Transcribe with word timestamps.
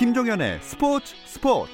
김종현의 0.00 0.60
스포츠 0.62 1.14
스포츠. 1.26 1.72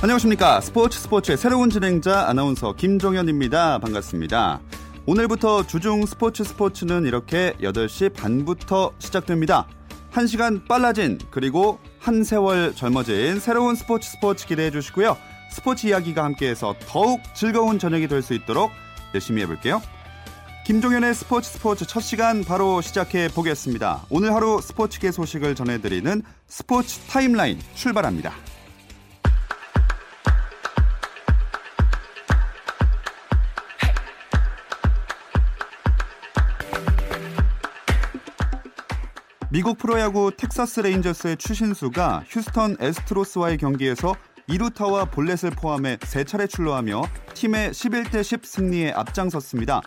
안녕하십니까. 0.00 0.62
스포츠 0.62 0.98
스포츠의 0.98 1.36
새로운 1.36 1.68
진행자 1.68 2.26
아나운서 2.26 2.72
김종현입니다. 2.72 3.80
반갑습니다. 3.80 4.62
오늘부터 5.04 5.66
주중 5.66 6.06
스포츠 6.06 6.42
스포츠는 6.42 7.04
이렇게 7.04 7.52
8시 7.60 8.14
반부터 8.14 8.92
시작됩니다. 8.98 9.66
1시간 10.12 10.66
빨라진 10.66 11.18
그리고 11.30 11.78
한 12.08 12.24
세월 12.24 12.74
젊어진 12.74 13.38
새로운 13.38 13.74
스포츠 13.74 14.08
스포츠 14.08 14.46
기대해 14.46 14.70
주시고요. 14.70 15.18
스포츠 15.50 15.86
이야기가 15.86 16.24
함께해서 16.24 16.74
더욱 16.86 17.20
즐거운 17.34 17.78
저녁이 17.78 18.08
될 18.08 18.22
수 18.22 18.32
있도록 18.32 18.70
열심히 19.12 19.42
해볼게요. 19.42 19.82
김종현의 20.64 21.14
스포츠 21.14 21.50
스포츠 21.50 21.86
첫 21.86 22.00
시간 22.00 22.44
바로 22.44 22.80
시작해 22.80 23.28
보겠습니다. 23.28 24.06
오늘 24.08 24.34
하루 24.34 24.58
스포츠계 24.62 25.12
소식을 25.12 25.54
전해드리는 25.54 26.22
스포츠 26.46 26.98
타임라인 27.00 27.58
출발합니다. 27.74 28.32
미국 39.50 39.78
프로야구 39.78 40.30
텍사스 40.36 40.80
레인저스의 40.80 41.38
추신수가 41.38 42.24
휴스턴 42.28 42.76
애스트로스와의 42.80 43.56
경기에서 43.56 44.14
2루타와 44.46 45.10
볼넷을 45.10 45.50
포함해 45.50 45.96
3차례 45.96 46.50
출루하며 46.50 47.02
팀의 47.32 47.70
11대 47.70 48.22
10 48.22 48.44
승리에 48.44 48.92
앞장섰습니다. 48.92 49.80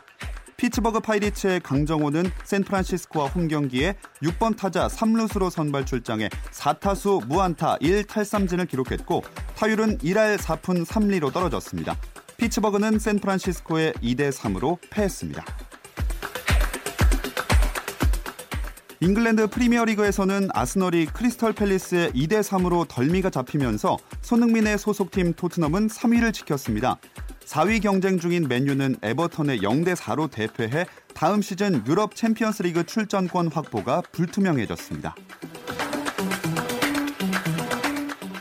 피츠버그 0.57 1.01
파이리츠의 1.01 1.59
강정호는 1.59 2.31
샌프란시스코와 2.43 3.27
홈 3.27 3.47
경기에 3.47 3.95
6번 4.23 4.57
타자 4.57 4.87
3루수로 4.87 5.51
선발 5.51 5.85
출장해 5.85 6.29
4타수 6.29 7.27
무안타 7.27 7.77
1탈삼진을 7.77 8.67
기록했고 8.67 9.21
타율은 9.55 9.99
1할 9.99 10.37
4푼 10.37 10.85
3리로 10.85 11.31
떨어졌습니다. 11.31 11.95
피츠버그는 12.37 12.97
샌프란시스코에 12.97 13.93
2대 13.93 14.31
3으로 14.31 14.79
패했습니다. 14.89 15.45
잉글랜드 19.03 19.47
프리미어리그에서는 19.47 20.49
아스널이 20.53 21.07
크리스털 21.07 21.53
팰리스에 21.53 22.11
2대 22.11 22.41
3으로 22.41 22.87
덜미가 22.87 23.31
잡히면서 23.31 23.97
손흥민의 24.21 24.77
소속팀 24.77 25.33
토트넘은 25.33 25.87
3위를 25.87 26.31
지켰습니다. 26.31 26.99
4위 27.45 27.81
경쟁 27.81 28.19
중인 28.19 28.47
맨유는 28.47 28.97
에버턴에 29.01 29.61
0대 29.61 29.95
4로 29.95 30.29
대패해 30.29 30.85
다음 31.15 31.41
시즌 31.41 31.83
유럽 31.87 32.13
챔피언스리그 32.13 32.85
출전권 32.85 33.47
확보가 33.47 34.03
불투명해졌습니다. 34.11 35.15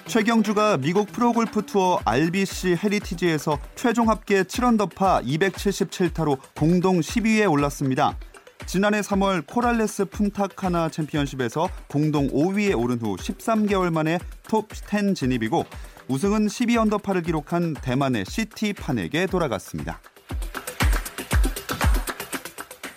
최경주가 0.06 0.76
미국 0.76 1.10
프로골프 1.10 1.64
투어 1.64 2.00
RBC 2.04 2.76
헤리티지에서 2.84 3.58
최종 3.76 4.10
합계 4.10 4.42
7언더파 4.42 5.24
277타로 5.24 6.38
공동 6.54 7.00
10위에 7.00 7.50
올랐습니다. 7.50 8.18
지난해 8.70 9.00
3월 9.00 9.44
코랄레스 9.48 10.04
푼타카나 10.04 10.90
챔피언십에서 10.90 11.68
공동 11.88 12.28
5위에 12.28 12.78
오른 12.78 13.00
후 13.00 13.16
13개월 13.16 13.92
만에 13.92 14.20
톱10 14.44 15.16
진입이고 15.16 15.66
우승은 16.06 16.46
12언더파를 16.46 17.26
기록한 17.26 17.74
대만의 17.74 18.26
CT 18.28 18.74
판에게 18.74 19.26
돌아갔습니다. 19.26 20.00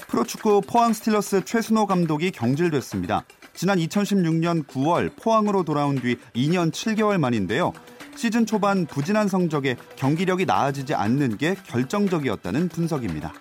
프로축구 0.10 0.62
포항 0.68 0.94
스틸러스 0.94 1.44
최순호 1.44 1.88
감독이 1.88 2.30
경질됐습니다. 2.30 3.26
지난 3.56 3.80
2016년 3.80 4.68
9월 4.68 5.16
포항으로 5.20 5.64
돌아온 5.64 5.96
뒤 5.96 6.18
2년 6.36 6.72
7개월 6.72 7.18
만인데요. 7.18 7.74
시즌 8.16 8.46
초반 8.46 8.86
부진한 8.86 9.28
성적에 9.28 9.78
경기력이 9.96 10.46
나아지지 10.46 10.94
않는 10.94 11.38
게 11.38 11.56
결정적이었다는 11.66 12.70
분석입니다. 12.70 13.34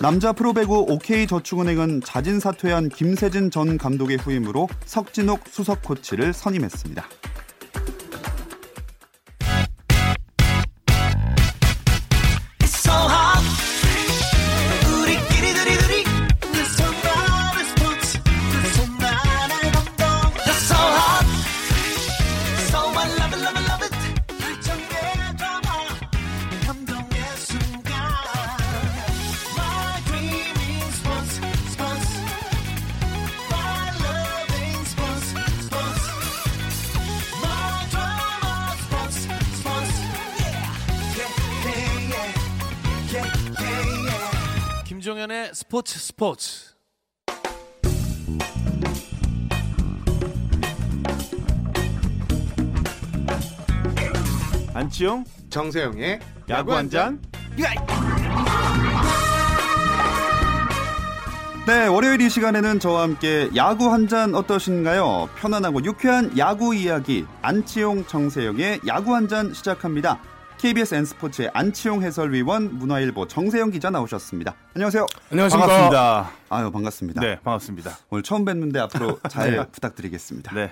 남자 0.00 0.32
프로배구 0.32 0.86
OK저축은행은 0.88 2.00
자진 2.00 2.40
사퇴한 2.40 2.88
김세진 2.88 3.50
전 3.50 3.76
감독의 3.76 4.16
후임으로 4.16 4.66
석진옥 4.86 5.42
수석 5.48 5.82
코치를 5.82 6.32
선임했습니다. 6.32 7.04
스포츠 45.80 45.98
스포츠. 45.98 46.74
안치용 54.74 55.24
정세영의 55.50 56.20
야구 56.48 56.74
한 56.74 56.88
잔. 56.90 57.20
네, 61.66 61.86
월요일 61.86 62.20
이 62.20 62.28
시간에는 62.28 62.80
저와 62.80 63.02
함께 63.02 63.48
야구 63.54 63.92
한 63.92 64.08
잔 64.08 64.34
어떠신가요? 64.34 65.28
편안하고 65.36 65.84
유쾌한 65.84 66.36
야구 66.36 66.74
이야기 66.74 67.24
안치용 67.42 68.06
정세영의 68.06 68.80
야구 68.86 69.14
한 69.14 69.28
잔 69.28 69.52
시작합니다. 69.54 70.18
KBS 70.60 70.94
N스포츠의 70.94 71.50
안치용 71.54 72.02
해설위원 72.02 72.76
문화일보 72.78 73.26
정세영 73.28 73.70
기자 73.70 73.88
나오셨습니다. 73.88 74.54
안녕하세요. 74.74 75.06
안녕하십니까. 75.30 75.66
반갑습니다. 75.68 76.30
아유 76.50 76.70
반갑습니다. 76.70 77.20
네, 77.22 77.40
반갑습니다. 77.40 77.96
오늘 78.10 78.22
처음 78.22 78.44
뵙는데 78.44 78.78
앞으로 78.80 79.18
잘 79.30 79.52
네. 79.56 79.66
부탁드리겠습니다. 79.72 80.54
네. 80.54 80.70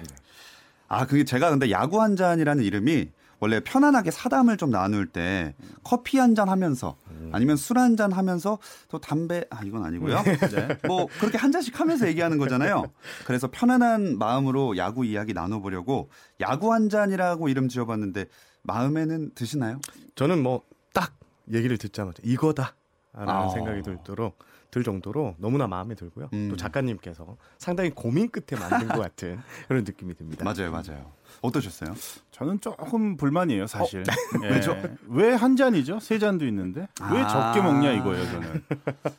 아, 0.88 1.06
그게 1.06 1.25
제가 1.25 1.49
근데 1.50 1.71
야구 1.71 2.03
한 2.03 2.16
잔이라는 2.16 2.62
이름이 2.65 3.09
원래 3.41 3.60
편안하게 3.60 4.10
사담을 4.10 4.56
좀 4.56 4.71
나눌 4.71 5.06
때 5.06 5.54
커피 5.84 6.19
한 6.19 6.34
잔 6.34 6.49
하면서 6.49 6.97
아니면 7.32 7.56
술 7.56 7.78
한 7.78 7.97
잔 7.97 8.12
하면서 8.12 8.59
또 8.91 8.99
담배 9.00 9.44
아 9.50 9.60
이건 9.65 9.84
아니고요. 9.84 10.22
네. 10.22 10.69
뭐 10.87 11.06
그렇게 11.20 11.38
한 11.38 11.50
잔씩 11.53 11.78
하면서 11.81 12.06
얘기하는 12.09 12.37
거잖아요. 12.38 12.84
그래서 13.26 13.49
편안한 13.50 14.19
마음으로 14.19 14.76
야구 14.76 15.06
이야기 15.06 15.32
나눠보려고 15.34 16.10
야구 16.41 16.72
한 16.75 16.88
잔이라고 16.91 17.49
이름 17.49 17.69
지어봤는데 17.69 18.26
마음에는 18.63 19.31
드시나요? 19.35 19.81
저는 20.15 20.43
뭐 20.43 20.63
딱 20.95 21.13
얘기를 21.53 21.77
듣자마자 21.79 22.19
이거다 22.25 22.75
라는 23.13 23.33
아. 23.33 23.49
생각이 23.51 23.83
들도록 23.83 24.39
들 24.71 24.83
정도로 24.83 25.35
너무나 25.38 25.67
마음에 25.67 25.94
들고요. 25.94 26.29
음. 26.32 26.49
또 26.50 26.56
작가님께서 26.56 27.37
상당히 27.56 27.91
고민 27.91 28.29
끝에 28.31 28.59
만든 28.61 28.88
것 28.88 28.99
같은 29.00 29.38
그런 29.69 29.85
느낌이 29.85 30.15
듭니다. 30.15 30.44
맞아요, 30.44 30.71
맞아요. 30.73 31.12
어떠셨어요? 31.41 31.94
저는 32.32 32.61
조금 32.61 33.17
불만이에요, 33.17 33.67
사실. 33.67 34.03
예. 34.44 34.49
왜죠? 34.49 34.77
왜 35.09 35.35
한 35.35 35.56
잔이죠? 35.56 36.00
세 36.00 36.19
잔도 36.19 36.47
있는데 36.47 36.88
왜 37.12 37.21
아. 37.23 37.29
적게 37.53 37.61
먹냐 37.65 37.93
이거예요, 37.93 38.25
저는. 38.27 38.65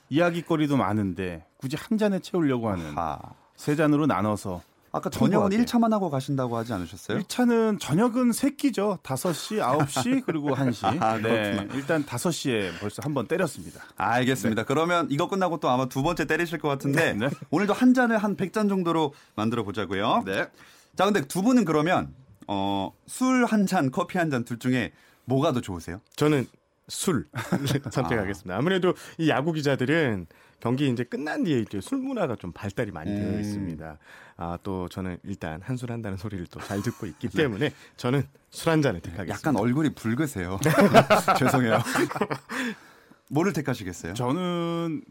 이야기거리도 0.10 0.76
많은데 0.78 1.46
굳이 1.58 1.78
한 1.78 1.98
잔에 1.98 2.20
채우려고 2.20 2.70
하는 2.70 2.94
아, 2.98 3.20
세 3.56 3.76
잔으로 3.76 4.06
나눠서 4.06 4.62
아까 4.92 5.10
저녁은 5.10 5.50
풍부하게. 5.50 5.66
1차만 5.66 5.92
하고 5.92 6.10
가신다고 6.10 6.58
하지 6.58 6.74
않으셨어요? 6.74 7.20
1차는 7.20 7.80
저녁은 7.80 8.32
세 8.32 8.50
끼죠. 8.52 8.98
5시, 9.04 9.60
9시, 9.62 10.24
그리고 10.26 10.50
1시. 10.56 10.86
아, 11.02 11.18
네. 11.18 11.68
일단 11.74 12.04
5시에 12.04 12.80
벌써 12.80 13.02
한 13.04 13.14
번 13.14 13.28
때렸습니다. 13.28 13.84
알겠습니다. 13.98 14.64
그러면 14.64 15.08
이거 15.12 15.28
끝나고 15.28 15.60
또 15.60 15.70
아마 15.70 15.88
두 15.88 16.02
번째 16.04 16.26
때리실 16.26 16.58
것 16.60 16.68
같은데 16.70 17.14
네. 17.14 17.30
오늘도 17.52 17.74
한 17.74 17.94
잔을 17.94 18.18
한 18.18 18.36
100잔 18.36 18.70
정도로 18.70 19.14
만들어 19.36 19.64
보자고요. 19.64 20.24
네. 20.26 20.48
자, 20.96 21.06
근데 21.06 21.22
두 21.28 21.42
분은 21.44 21.66
그러면 21.66 22.14
어, 22.48 22.92
술 23.08 23.46
한 23.46 23.68
잔, 23.68 23.92
커피 23.92 24.18
한 24.18 24.32
잔 24.32 24.44
둘 24.44 24.58
중에 24.60 24.92
뭐가 25.26 25.52
더 25.54 25.62
좋으세요? 25.62 26.02
저는 26.16 26.48
술 26.88 27.28
선택하겠습니다. 27.92 28.58
아 28.58 28.62
무래도 28.62 28.94
이 29.20 29.30
야구 29.30 29.54
기자들은 29.54 30.26
경기 30.60 30.90
이제 30.90 31.04
끝난 31.04 31.44
뒤에 31.44 31.60
이제 31.60 31.80
술 31.82 32.00
문화가 32.00 32.36
좀 32.36 32.52
발달이 32.52 32.92
많이 32.92 33.12
되어 33.14 33.30
음. 33.30 33.40
있습니다. 33.40 33.98
아, 34.42 34.58
또 34.64 34.88
저는 34.88 35.18
일단 35.24 35.62
한술 35.62 35.92
한다는 35.92 36.18
소리를 36.18 36.48
또 36.48 36.62
잘 36.62 36.82
듣고 36.82 37.06
있기 37.08 37.28
때문에 37.36 37.74
저는 37.98 38.26
술 38.52 38.72
한 38.72 38.82
잔을 38.82 39.02
택하겠습니다. 39.02 39.34
약간 39.36 39.58
얼굴이 39.58 39.94
붉으세요. 39.96 40.58
죄송해요. 41.38 41.80
뭐를 43.32 43.54
택하시겠어요? 43.54 44.14
저는 44.16 45.04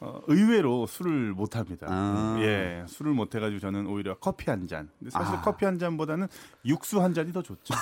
어, 0.00 0.20
의외로 0.28 0.86
술을 0.86 1.32
못 1.32 1.56
합니다. 1.56 1.86
아. 1.90 2.36
예, 2.40 2.84
술을 2.86 3.12
못 3.12 3.34
해가지고 3.34 3.58
저는 3.58 3.86
오히려 3.86 4.16
커피 4.18 4.48
한 4.50 4.68
잔. 4.68 4.88
근데 4.98 5.10
사실 5.10 5.34
아. 5.34 5.40
커피 5.40 5.64
한 5.64 5.78
잔보다는 5.78 6.28
육수 6.66 7.02
한 7.02 7.14
잔이 7.14 7.32
더 7.32 7.42
좋죠. 7.42 7.74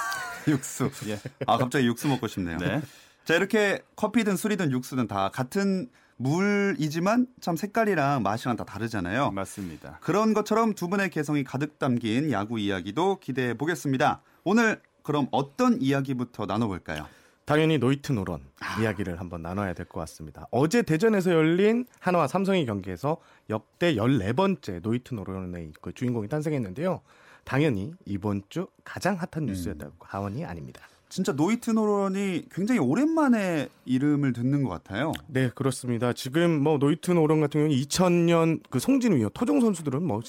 육수. 0.49 0.88
예. 1.08 1.19
아 1.46 1.58
갑자기 1.58 1.87
육수 1.87 2.08
먹고 2.08 2.26
싶네요. 2.26 2.56
네. 2.58 2.81
자 3.25 3.34
이렇게 3.34 3.82
커피든 3.96 4.37
술이든 4.37 4.70
육수든 4.72 5.08
다 5.08 5.28
같은 5.28 5.90
물이지만 6.23 7.27
참 7.41 7.57
색깔이랑 7.57 8.23
맛이랑 8.23 8.57
다 8.57 8.65
다르잖아요. 8.65 9.33
맞습니다. 9.33 9.99
그런 10.01 10.35
것처럼 10.35 10.75
두 10.75 10.89
분의 10.89 11.11
개성이 11.11 11.43
가득 11.45 11.79
담긴 11.79 12.31
야구 12.31 12.59
이야기도 12.61 13.19
기대해 13.19 13.55
보겠습니다. 13.55 14.23
오늘 14.45 14.81
그럼 15.03 15.27
어떤 15.33 15.81
이야기부터 15.83 16.47
나눠볼까요? 16.47 17.07
당연히 17.45 17.77
노히트 17.79 18.12
노런 18.13 18.41
이야기를 18.81 19.19
한번 19.19 19.43
나눠야 19.43 19.75
될 19.75 19.85
것 19.87 19.99
같습니다. 20.01 20.47
어제 20.53 20.83
대전에서 20.83 21.33
열린 21.33 21.87
한화와 21.99 22.29
삼성의 22.29 22.67
경기에서 22.67 23.17
역대 23.51 23.97
14번째 23.97 24.81
노히트 24.81 25.14
노런의 25.15 25.73
그 25.81 25.93
주인공이 25.93 26.29
탄생했는데요. 26.29 27.01
당연히 27.45 27.93
이번 28.07 28.43
주 28.49 28.69
가장 28.85 29.17
핫한 29.17 29.47
뉴스였다고 29.47 29.93
하원이 29.99 30.45
아닙니다. 30.45 30.83
진짜 31.12 31.32
노히트 31.32 31.70
노런이 31.70 32.44
굉장히 32.50 32.81
오랜만에 32.81 33.69
이름을 33.85 34.32
듣는 34.32 34.62
것 34.62 34.70
같아요. 34.70 35.12
네, 35.29 35.50
그렇습니다. 35.55 36.14
지금 36.14 36.62
뭐 36.62 36.79
노히트 36.79 37.11
노런 37.11 37.43
같은 37.43 37.61
경우는 37.61 37.76
2000년 37.76 38.62
그 38.70 38.79
송진우 38.79 39.29
토종 39.35 39.61
선수들은 39.61 40.03
뭐 40.03 40.23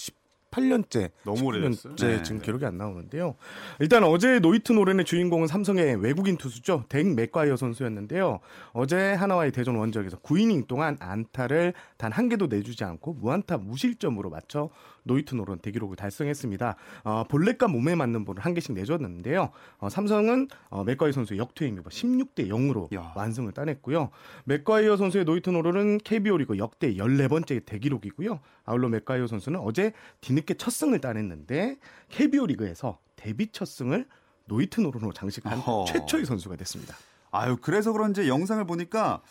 18년째, 0.54 1.12
너무 1.26 1.44
오래됐어요. 1.46 1.96
19년째 1.96 2.08
네. 2.08 2.24
지금 2.24 2.42
기록이 2.42 2.66
안 2.66 2.78
나오는데요. 2.78 3.36
일단 3.80 4.04
어제 4.04 4.40
노히트 4.40 4.72
노런의 4.72 5.06
주인공은 5.06 5.48
삼성의 5.48 5.98
외국인 6.02 6.38
투수죠. 6.38 6.86
덱 6.90 7.14
맥과이어 7.14 7.58
선수였는데요. 7.58 8.40
어제 8.72 9.14
한화와의 9.14 9.52
대전 9.52 9.76
원정에서 9.76 10.18
9이닝 10.20 10.68
동안 10.68 10.98
안타를 11.00 11.74
단 11.98 12.14
한 12.14 12.30
개도 12.30 12.46
내주지 12.48 12.84
않고 12.84 13.14
무안타 13.14 13.58
무실점으로 13.58 14.30
마쳐 14.30 14.70
노히트 15.02 15.34
노런 15.36 15.58
대기록을 15.60 15.96
달성했습니다. 15.96 16.76
어, 17.04 17.24
볼넷과 17.28 17.68
몸에 17.68 17.96
맞는 17.96 18.24
볼을 18.24 18.40
한 18.40 18.54
개씩 18.54 18.74
내줬는데요. 18.74 19.50
어, 19.80 19.90
삼성은 19.90 20.48
어, 20.70 20.84
맥과이어 20.84 21.12
선수의 21.12 21.40
역투에 21.40 21.80
16대 21.80 22.48
0으로 22.48 22.94
야. 22.96 23.12
완승을 23.16 23.52
따냈고요. 23.52 24.12
맥과이어 24.46 24.96
선수의 24.96 25.26
노히트 25.26 25.50
노런은 25.50 25.98
KBO 26.04 26.38
리그 26.38 26.58
역대 26.60 26.94
14번째 26.94 27.66
대기록이고요. 27.66 28.40
아울러 28.66 28.90
맥과이어 28.90 29.28
선수는 29.28 29.60
어제 29.60 29.94
뒤늦게 30.22 30.56
첫 30.56 30.72
승을 30.72 31.00
따냈는데 31.02 31.78
KBO 32.10 32.46
리그에서 32.48 33.00
데뷔 33.16 33.52
첫 33.52 33.66
승을 33.66 34.08
노히트 34.46 34.82
노런으로 34.82 35.14
장식한 35.14 35.60
어허. 35.60 35.86
최초의 35.86 36.26
선수가 36.26 36.56
됐습니다. 36.58 36.96
아유 37.32 37.58
그래서 37.62 37.92
그런지 37.92 38.28
영상을 38.28 38.64
보니까 38.66 39.22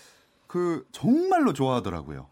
그 0.46 0.87
정말로 0.93 1.52
좋아하더라고요. 1.52 2.29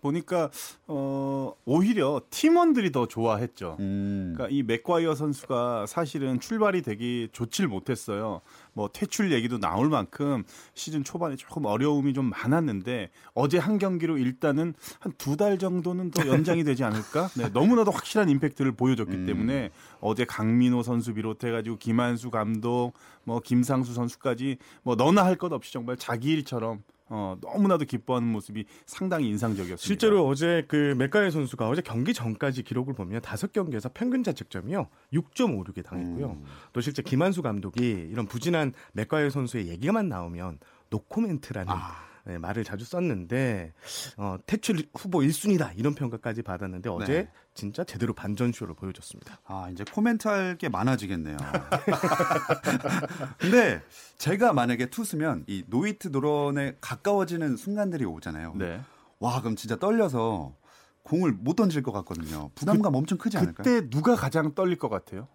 보니까 0.00 0.50
어, 0.86 1.52
오히려 1.64 2.20
팀원들이 2.30 2.92
더 2.92 3.06
좋아했죠. 3.06 3.76
음. 3.80 4.32
그러니까 4.34 4.54
이 4.54 4.62
맥과이어 4.62 5.14
선수가 5.14 5.86
사실은 5.86 6.40
출발이 6.40 6.82
되게 6.82 7.28
좋질 7.32 7.68
못했어요. 7.68 8.40
뭐 8.72 8.88
퇴출 8.92 9.32
얘기도 9.32 9.58
나올 9.58 9.88
만큼 9.88 10.44
시즌 10.74 11.04
초반에 11.04 11.36
조금 11.36 11.64
어려움이 11.66 12.14
좀 12.14 12.30
많았는데 12.30 13.10
어제 13.34 13.58
한 13.58 13.78
경기로 13.78 14.18
일단은 14.18 14.74
한 14.98 15.12
두 15.18 15.36
달 15.36 15.58
정도는 15.58 16.10
더 16.10 16.26
연장이 16.26 16.64
되지 16.64 16.82
않을까? 16.84 17.28
네, 17.36 17.48
너무나도 17.48 17.90
확실한 17.90 18.28
임팩트를 18.30 18.72
보여줬기 18.72 19.12
음. 19.12 19.26
때문에 19.26 19.70
어제 20.00 20.24
강민호 20.24 20.82
선수 20.82 21.14
비롯해가지고 21.14 21.76
김한수 21.76 22.30
감독, 22.30 22.92
뭐 23.24 23.40
김상수 23.40 23.92
선수까지 23.94 24.56
뭐 24.82 24.96
너나 24.96 25.24
할 25.24 25.36
것 25.36 25.52
없이 25.52 25.72
정말 25.72 25.96
자기 25.96 26.32
일처럼 26.32 26.82
어, 27.10 27.36
너무나도 27.42 27.84
기뻐하는 27.84 28.28
모습이 28.28 28.64
상당히 28.86 29.28
인상적이었습니다. 29.28 29.84
실제로 29.84 30.26
어제 30.26 30.64
그 30.68 30.94
맥가이 30.96 31.30
선수가 31.30 31.68
어제 31.68 31.82
경기 31.82 32.14
전까지 32.14 32.62
기록을 32.62 32.94
보면 32.94 33.20
다섯 33.20 33.52
경기에서 33.52 33.90
평균 33.92 34.22
자책점이요 34.22 34.86
6.56에 35.12 35.84
당했고요. 35.84 36.26
음. 36.30 36.44
또 36.72 36.80
실제 36.80 37.02
김한수 37.02 37.42
감독이 37.42 37.82
이런 37.84 38.26
부진한 38.26 38.72
맥가이 38.92 39.28
선수의 39.30 39.68
얘기만 39.68 40.08
나오면 40.08 40.60
노코멘트라는 40.90 41.72
아. 41.72 42.09
네, 42.24 42.38
말을 42.38 42.64
자주 42.64 42.84
썼는데 42.84 43.72
어, 44.16 44.36
퇴출 44.46 44.82
후보 44.96 45.20
1순위다 45.20 45.78
이런 45.78 45.94
평가까지 45.94 46.42
받았는데 46.42 46.88
어제 46.90 47.12
네. 47.12 47.28
진짜 47.54 47.84
제대로 47.84 48.12
반전쇼를 48.14 48.74
보여줬습니다. 48.74 49.40
아, 49.44 49.68
이제 49.72 49.84
코멘트 49.90 50.28
할 50.28 50.56
게 50.58 50.68
많아지겠네요. 50.68 51.36
근데 53.38 53.82
제가 54.18 54.52
만약에 54.52 54.86
투수면 54.86 55.44
이 55.46 55.64
노히트 55.68 56.08
노런에 56.08 56.76
가까워지는 56.80 57.56
순간들이 57.56 58.04
오잖아요. 58.04 58.54
네. 58.56 58.80
와, 59.18 59.40
그럼 59.40 59.56
진짜 59.56 59.76
떨려서 59.76 60.54
공을 61.02 61.32
못 61.32 61.56
던질 61.56 61.82
것 61.82 61.92
같거든요. 61.92 62.50
부담감 62.54 62.94
엄청 62.94 63.18
크지 63.18 63.36
않을까요? 63.38 63.64
그때 63.64 63.88
누가 63.90 64.16
가장 64.16 64.54
떨릴 64.54 64.78
것 64.78 64.88
같아요? 64.88 65.28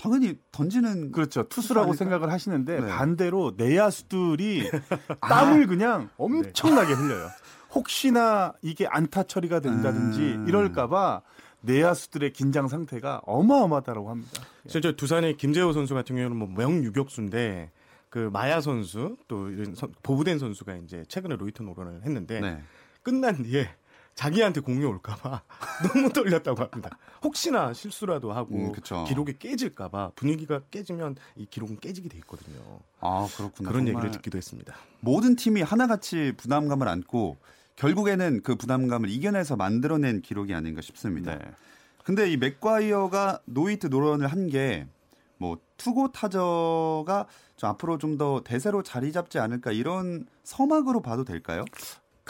당연히 0.00 0.38
던지는 0.50 1.12
그렇죠. 1.12 1.42
투수라고? 1.48 1.92
생각을 1.92 2.32
하시는데 2.32 2.80
네. 2.80 2.86
반대로 2.88 3.52
내야수들이 3.56 4.70
땀을 5.20 5.66
그냥 5.66 6.08
엄청나게 6.16 6.92
흘려요. 6.94 7.28
혹시나 7.74 8.54
이게 8.62 8.86
안타 8.86 9.22
처리가 9.24 9.60
된다든지 9.60 10.20
음. 10.20 10.48
이럴까봐 10.48 11.20
내야수들의 11.60 12.32
긴장 12.32 12.66
상태가 12.68 13.20
어마어마하다고 13.26 14.08
합니다. 14.08 14.42
실제 14.66 14.96
두산의 14.96 15.36
김재호 15.36 15.72
선수 15.74 15.92
같은 15.92 16.16
경우는 16.16 16.36
뭐 16.36 16.48
명유격수인데 16.48 17.70
그 18.08 18.30
마야 18.32 18.60
선수 18.62 19.16
또 19.28 19.50
이런 19.50 19.74
선- 19.74 19.92
보부된 20.02 20.38
선수가 20.38 20.76
이제 20.76 21.04
최근에 21.08 21.36
로이터 21.36 21.62
노런을 21.62 22.02
했는데 22.04 22.40
네. 22.40 22.62
끝난 23.02 23.42
뒤에 23.42 23.68
자기한테 24.20 24.60
공이 24.60 24.84
올까봐 24.84 25.42
너무 25.94 26.12
떨렸다고 26.12 26.62
합니다. 26.62 26.90
혹시나 27.22 27.72
실수라도 27.72 28.32
하고 28.32 28.54
음. 28.54 28.72
기록이 29.06 29.38
깨질까봐 29.38 30.12
분위기가 30.14 30.60
깨지면 30.70 31.16
이 31.36 31.46
기록은 31.46 31.80
깨지게 31.80 32.10
돼 32.10 32.18
있거든요. 32.18 32.80
아, 33.00 33.26
그렇구나. 33.34 33.70
그런 33.70 33.88
얘기를 33.88 34.10
듣기도 34.10 34.36
했습니다. 34.36 34.74
모든 35.00 35.36
팀이 35.36 35.62
하나같이 35.62 36.34
부담감을 36.36 36.86
안고 36.86 37.38
결국에는 37.76 38.42
그 38.42 38.56
부담감을 38.56 39.08
이겨내서 39.08 39.56
만들어낸 39.56 40.20
기록이 40.20 40.52
아닌가 40.52 40.82
싶습니다. 40.82 41.38
네. 41.38 41.44
근데 42.04 42.30
이 42.30 42.36
맥과이어가 42.36 43.40
노히트 43.46 43.86
노런을 43.86 44.26
한 44.28 44.48
게 44.48 44.86
뭐 45.40 45.56
투고 45.78 46.12
타저가 46.12 47.26
좀 47.56 47.70
앞으로 47.70 47.96
좀 47.96 48.18
더 48.18 48.42
대세로 48.44 48.82
자리 48.82 49.10
잡지 49.12 49.38
않을까 49.38 49.72
이런 49.72 50.26
서막으로 50.44 51.00
봐도 51.00 51.24
될까요? 51.24 51.64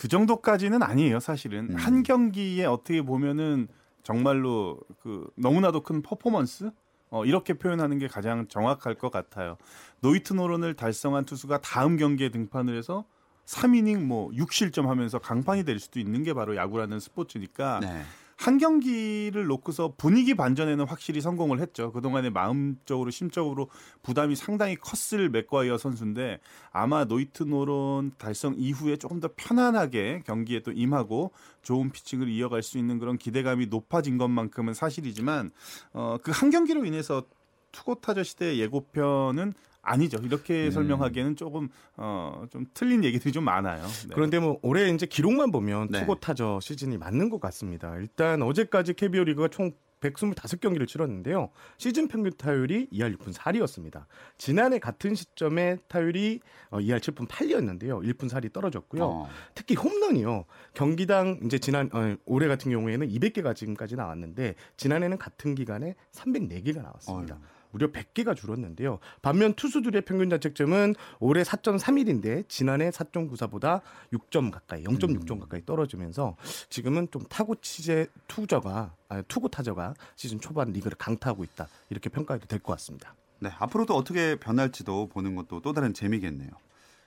그 0.00 0.08
정도까지는 0.08 0.82
아니에요, 0.82 1.20
사실은. 1.20 1.68
음. 1.72 1.74
한 1.76 2.02
경기에 2.02 2.64
어떻게 2.64 3.02
보면은 3.02 3.68
정말로 4.02 4.80
그 5.02 5.30
너무나도 5.36 5.82
큰 5.82 6.00
퍼포먼스? 6.00 6.70
어, 7.10 7.26
이렇게 7.26 7.52
표현하는 7.52 7.98
게 7.98 8.08
가장 8.08 8.48
정확할 8.48 8.94
것 8.94 9.12
같아요. 9.12 9.58
노히트 10.00 10.32
노런을 10.32 10.72
달성한 10.72 11.26
투수가 11.26 11.60
다음 11.60 11.98
경기에 11.98 12.30
등판을 12.30 12.78
해서 12.78 13.04
3이닝 13.44 13.98
뭐 13.98 14.30
6실점 14.30 14.86
하면서 14.86 15.18
강판이 15.18 15.64
될 15.64 15.78
수도 15.78 16.00
있는 16.00 16.22
게 16.22 16.32
바로 16.32 16.56
야구라는 16.56 16.98
스포츠니까 16.98 17.80
네. 17.80 18.02
한 18.40 18.56
경기를 18.56 19.44
놓고서 19.44 19.92
분위기 19.98 20.34
반전에는 20.34 20.86
확실히 20.86 21.20
성공을 21.20 21.60
했죠. 21.60 21.92
그동안에 21.92 22.30
마음적으로 22.30 23.10
심적으로 23.10 23.68
부담이 24.02 24.34
상당히 24.34 24.76
컸을 24.76 25.28
맥과이어 25.28 25.76
선수인데 25.76 26.40
아마 26.72 27.04
노히트 27.04 27.42
노런 27.42 28.12
달성 28.16 28.54
이후에 28.56 28.96
조금 28.96 29.20
더 29.20 29.28
편안하게 29.36 30.22
경기에 30.24 30.60
또 30.60 30.72
임하고 30.72 31.32
좋은 31.62 31.90
피칭을 31.90 32.28
이어갈 32.30 32.62
수 32.62 32.78
있는 32.78 32.98
그런 32.98 33.18
기대감이 33.18 33.66
높아진 33.66 34.16
것만큼은 34.16 34.72
사실이지만 34.72 35.50
어, 35.92 36.16
그 36.22 36.30
한 36.40 36.48
경기로 36.48 36.86
인해서 36.86 37.24
투고 37.70 37.96
타저 37.96 38.22
시대 38.22 38.56
예고편은 38.56 39.52
아니죠. 39.82 40.18
이렇게 40.22 40.66
음. 40.66 40.70
설명하기에는 40.70 41.36
조금 41.36 41.68
어, 41.96 42.44
좀 42.50 42.66
틀린 42.74 43.04
얘기들이 43.04 43.32
좀 43.32 43.44
많아요. 43.44 43.82
네. 43.82 44.14
그런데 44.14 44.38
뭐 44.38 44.58
올해 44.62 44.88
이제 44.90 45.06
기록만 45.06 45.50
보면 45.50 45.88
네. 45.90 46.00
투고 46.00 46.16
타저 46.20 46.60
시즌이 46.60 46.98
맞는 46.98 47.30
것 47.30 47.40
같습니다. 47.40 47.96
일단 47.96 48.42
어제까지 48.42 48.94
KBO 48.94 49.24
리그가 49.24 49.48
총 49.48 49.72
125경기를 50.00 50.88
치렀는데요. 50.88 51.50
시즌 51.76 52.08
평균 52.08 52.32
타율이 52.36 52.88
2할 52.90 53.16
6푼 53.18 53.34
4리였습니다. 53.34 54.06
지난해 54.38 54.78
같은 54.78 55.14
시점에 55.14 55.76
타율이 55.88 56.40
어, 56.70 56.78
2할 56.78 57.00
7푼 57.00 57.28
8리였는데요. 57.28 58.02
1푼 58.02 58.30
4리 58.30 58.52
떨어졌고요. 58.52 59.04
어. 59.04 59.28
특히 59.54 59.74
홈런이요. 59.74 60.44
경기당 60.74 61.40
이제 61.44 61.58
지난 61.58 61.90
어, 61.92 62.16
올해 62.24 62.48
같은 62.48 62.70
경우에는 62.70 63.08
200개가 63.08 63.54
지금까지 63.54 63.96
나왔는데 63.96 64.54
지난해는 64.76 65.18
같은 65.18 65.54
기간에 65.54 65.94
304개가 66.12 66.82
나왔습니다. 66.82 67.34
어휴. 67.34 67.59
무려 67.70 67.88
100개가 67.90 68.36
줄었는데요. 68.36 68.98
반면 69.22 69.54
투수들의 69.54 70.02
평균 70.02 70.30
자책점은 70.30 70.94
올해 71.18 71.42
4.31인데 71.42 72.48
지난해 72.48 72.90
4.94보다 72.90 73.80
6점 74.12 74.50
가까이, 74.50 74.84
0.6점 74.84 75.32
음. 75.32 75.40
가까이 75.40 75.64
떨어지면서 75.64 76.36
지금은 76.68 77.08
좀 77.10 77.22
타고 77.28 77.54
치제 77.60 78.06
투저가 78.28 78.94
아니, 79.08 79.22
투구 79.28 79.50
타저가 79.50 79.94
시즌 80.16 80.40
초반 80.40 80.72
리그를 80.72 80.96
강타하고 80.98 81.44
있다 81.44 81.68
이렇게 81.90 82.08
평가해도 82.10 82.46
될 82.46 82.60
것 82.60 82.72
같습니다. 82.74 83.14
네, 83.38 83.50
앞으로도 83.58 83.94
어떻게 83.94 84.36
변할지도 84.36 85.08
보는 85.08 85.34
것도 85.34 85.62
또 85.62 85.72
다른 85.72 85.94
재미겠네요. 85.94 86.50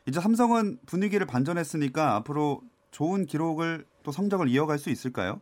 이제 0.08 0.20
삼성은 0.20 0.79
분위기를 0.88 1.27
반전했으니까 1.27 2.15
앞으로 2.15 2.62
좋은 2.91 3.25
기록을 3.25 3.86
또 4.03 4.12
성적을 4.12 4.48
이어갈 4.50 4.77
수 4.79 4.89
있을까요? 4.89 5.39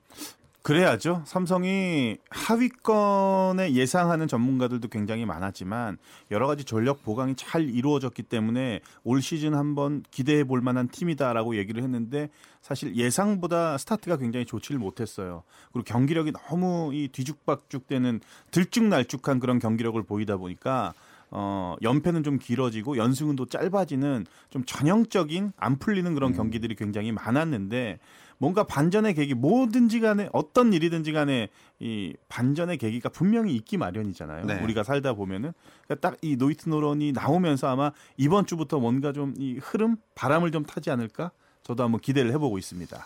그래야죠. 0.63 1.23
삼성이 1.25 2.17
하위권에 2.29 3.73
예상하는 3.73 4.27
전문가들도 4.27 4.89
굉장히 4.89 5.25
많았지만 5.25 5.97
여러 6.29 6.45
가지 6.45 6.65
전력 6.65 7.01
보강이 7.01 7.33
잘 7.35 7.67
이루어졌기 7.67 8.23
때문에 8.23 8.81
올 9.03 9.23
시즌 9.23 9.55
한번 9.55 10.03
기대해 10.11 10.43
볼 10.43 10.61
만한 10.61 10.87
팀이다라고 10.87 11.55
얘기를 11.57 11.81
했는데 11.81 12.29
사실 12.61 12.95
예상보다 12.95 13.79
스타트가 13.79 14.17
굉장히 14.17 14.45
좋지를 14.45 14.79
못했어요. 14.79 15.41
그리고 15.73 15.83
경기력이 15.83 16.31
너무 16.31 16.91
이 16.93 17.07
뒤죽박죽되는 17.07 18.21
들쭉날쭉한 18.51 19.39
그런 19.39 19.57
경기력을 19.57 20.01
보이다 20.03 20.37
보니까 20.37 20.93
어, 21.31 21.75
연패는 21.81 22.23
좀 22.23 22.37
길어지고 22.37 22.97
연승은 22.97 23.35
또 23.37 23.45
짧아지는 23.45 24.25
좀 24.49 24.63
전형적인 24.65 25.53
안 25.57 25.79
풀리는 25.79 26.13
그런 26.13 26.33
경기들이 26.33 26.75
굉장히 26.75 27.11
많았는데 27.11 27.99
뭔가 28.37 28.63
반전의 28.63 29.13
계기 29.13 29.33
뭐든지 29.35 29.99
간에 29.99 30.27
어떤 30.33 30.73
일이든지 30.73 31.11
간에 31.13 31.49
이 31.79 32.13
반전의 32.27 32.77
계기가 32.77 33.09
분명히 33.09 33.55
있기 33.55 33.77
마련이잖아요. 33.77 34.45
네. 34.45 34.59
우리가 34.63 34.83
살다 34.83 35.13
보면은 35.13 35.53
그러니까 35.87 36.09
딱 36.09 36.17
이 36.23 36.35
노히트 36.35 36.67
노런이 36.67 37.11
나오면서 37.13 37.67
아마 37.67 37.91
이번 38.17 38.45
주부터 38.45 38.79
뭔가 38.79 39.13
좀 39.13 39.33
이 39.37 39.57
흐름 39.61 39.95
바람을 40.15 40.51
좀 40.51 40.65
타지 40.65 40.89
않을까 40.91 41.31
저도 41.63 41.83
한번 41.83 42.01
기대를 42.01 42.31
해보고 42.33 42.57
있습니다. 42.57 43.05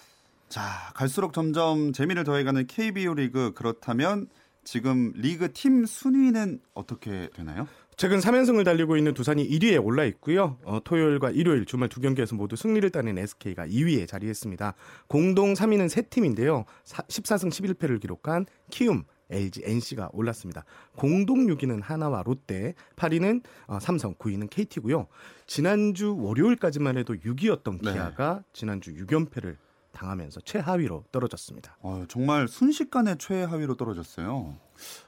자, 0.49 0.61
갈수록 0.95 1.33
점점 1.33 1.91
재미를 1.93 2.23
더해가는 2.23 2.65
KBO 2.67 3.13
리그 3.13 3.51
그렇다면 3.53 4.27
지금 4.63 5.11
리그 5.15 5.51
팀 5.53 5.85
순위는 5.85 6.59
어떻게 6.73 7.29
되나요? 7.35 7.67
최근 7.97 8.19
3연승을 8.19 8.65
달리고 8.65 8.97
있는 8.97 9.13
두산이 9.13 9.47
1위에 9.47 9.83
올라 9.83 10.03
있고요. 10.05 10.57
어, 10.65 10.79
토요일과 10.83 11.31
일요일 11.31 11.65
주말 11.65 11.87
두 11.87 12.01
경기에서 12.01 12.35
모두 12.35 12.57
승리를 12.57 12.89
따낸 12.89 13.17
SK가 13.17 13.67
2위에 13.67 14.07
자리했습니다. 14.07 14.73
공동 15.07 15.53
3위는 15.53 15.87
세 15.87 16.01
팀인데요. 16.01 16.65
14승 16.83 17.49
11패를 17.49 18.01
기록한 18.01 18.45
키움, 18.69 19.05
LG, 19.29 19.61
NC가 19.63 20.09
올랐습니다. 20.11 20.65
공동 20.97 21.47
6위는 21.47 21.81
하나와 21.81 22.21
롯데, 22.23 22.73
8위는 22.97 23.43
어, 23.67 23.79
삼성, 23.79 24.13
9위는 24.15 24.49
KT고요. 24.49 25.07
지난주 25.47 26.17
월요일까지만 26.17 26.97
해도 26.97 27.13
6위였던 27.13 27.79
네. 27.81 27.93
기아가 27.93 28.43
지난주 28.51 28.93
6연패를 28.93 29.55
당하면서 29.93 30.41
최하위로 30.41 31.05
떨어졌습니다. 31.13 31.77
어, 31.79 32.03
정말 32.09 32.49
순식간에 32.49 33.15
최하위로 33.15 33.75
떨어졌어요. 33.75 34.57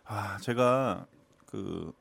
아, 0.05 0.37
제가 0.37 1.05
그 1.45 1.91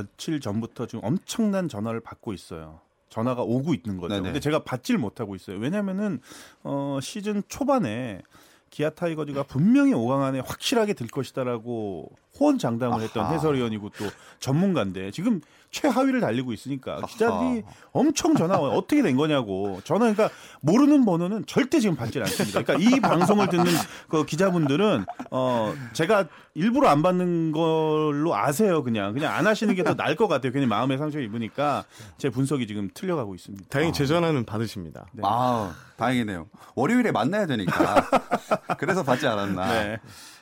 며칠 0.00 0.40
전부터 0.40 0.86
지금 0.86 1.04
엄청난 1.04 1.68
전화를 1.68 2.00
받고 2.00 2.32
있어요. 2.32 2.80
전화가 3.08 3.42
오고 3.42 3.74
있는 3.74 3.98
거죠. 3.98 4.14
네네. 4.14 4.24
근데 4.24 4.40
제가 4.40 4.62
받질 4.62 4.96
못하고 4.96 5.34
있어요. 5.34 5.58
왜냐면은 5.58 6.20
어 6.62 6.98
시즌 7.02 7.42
초반에 7.48 8.22
기아 8.70 8.90
타이거즈가 8.90 9.42
분명히 9.42 9.92
5강 9.92 10.20
안에 10.22 10.38
확실하게 10.40 10.92
들 10.92 11.08
것이다라고 11.08 12.12
호언장담을 12.38 13.00
했던 13.02 13.24
아하. 13.24 13.34
해설위원이고 13.34 13.90
또 13.90 14.04
전문가인데 14.38 15.10
지금 15.10 15.40
최하위를 15.70 16.20
달리고 16.20 16.52
있으니까 16.52 17.00
기자들이 17.06 17.62
아하. 17.66 17.74
엄청 17.92 18.34
전화 18.34 18.58
와요. 18.58 18.72
어떻게 18.72 19.02
된 19.02 19.16
거냐고. 19.16 19.80
전화 19.84 20.12
그러니까 20.12 20.30
모르는 20.60 21.04
번호는 21.04 21.44
절대 21.46 21.78
지금 21.80 21.94
받질 21.96 22.22
않습니다. 22.22 22.62
그러니까 22.62 22.84
이 22.88 22.98
방송을 23.00 23.48
듣는 23.48 23.66
그 24.08 24.24
기자분들은 24.24 25.04
어 25.30 25.74
제가 25.92 26.26
일부러 26.54 26.88
안 26.88 27.02
받는 27.02 27.52
걸로 27.52 28.34
아세요. 28.34 28.82
그냥 28.82 29.12
그냥 29.14 29.34
안 29.34 29.46
하시는 29.46 29.74
게 29.74 29.80
더 29.80 29.94
나을 29.94 30.14
것 30.14 30.28
같아요. 30.28 30.52
괜히 30.52 30.66
마음의 30.66 30.98
상처 30.98 31.20
입으니까 31.20 31.84
제 32.18 32.28
분석이 32.30 32.66
지금 32.66 32.90
틀려가고 32.92 33.34
있습니다. 33.34 33.64
다행히 33.70 33.92
제 33.92 34.04
전화는 34.06 34.44
받으십니다. 34.44 35.06
네. 35.12 35.22
아, 35.24 35.72
다행이네요. 35.96 36.48
월요일에 36.74 37.12
만나야 37.12 37.46
되니까. 37.46 38.06
그래서 38.78 39.02
받지 39.02 39.26
않았나. 39.26 39.66
네. 39.82 39.98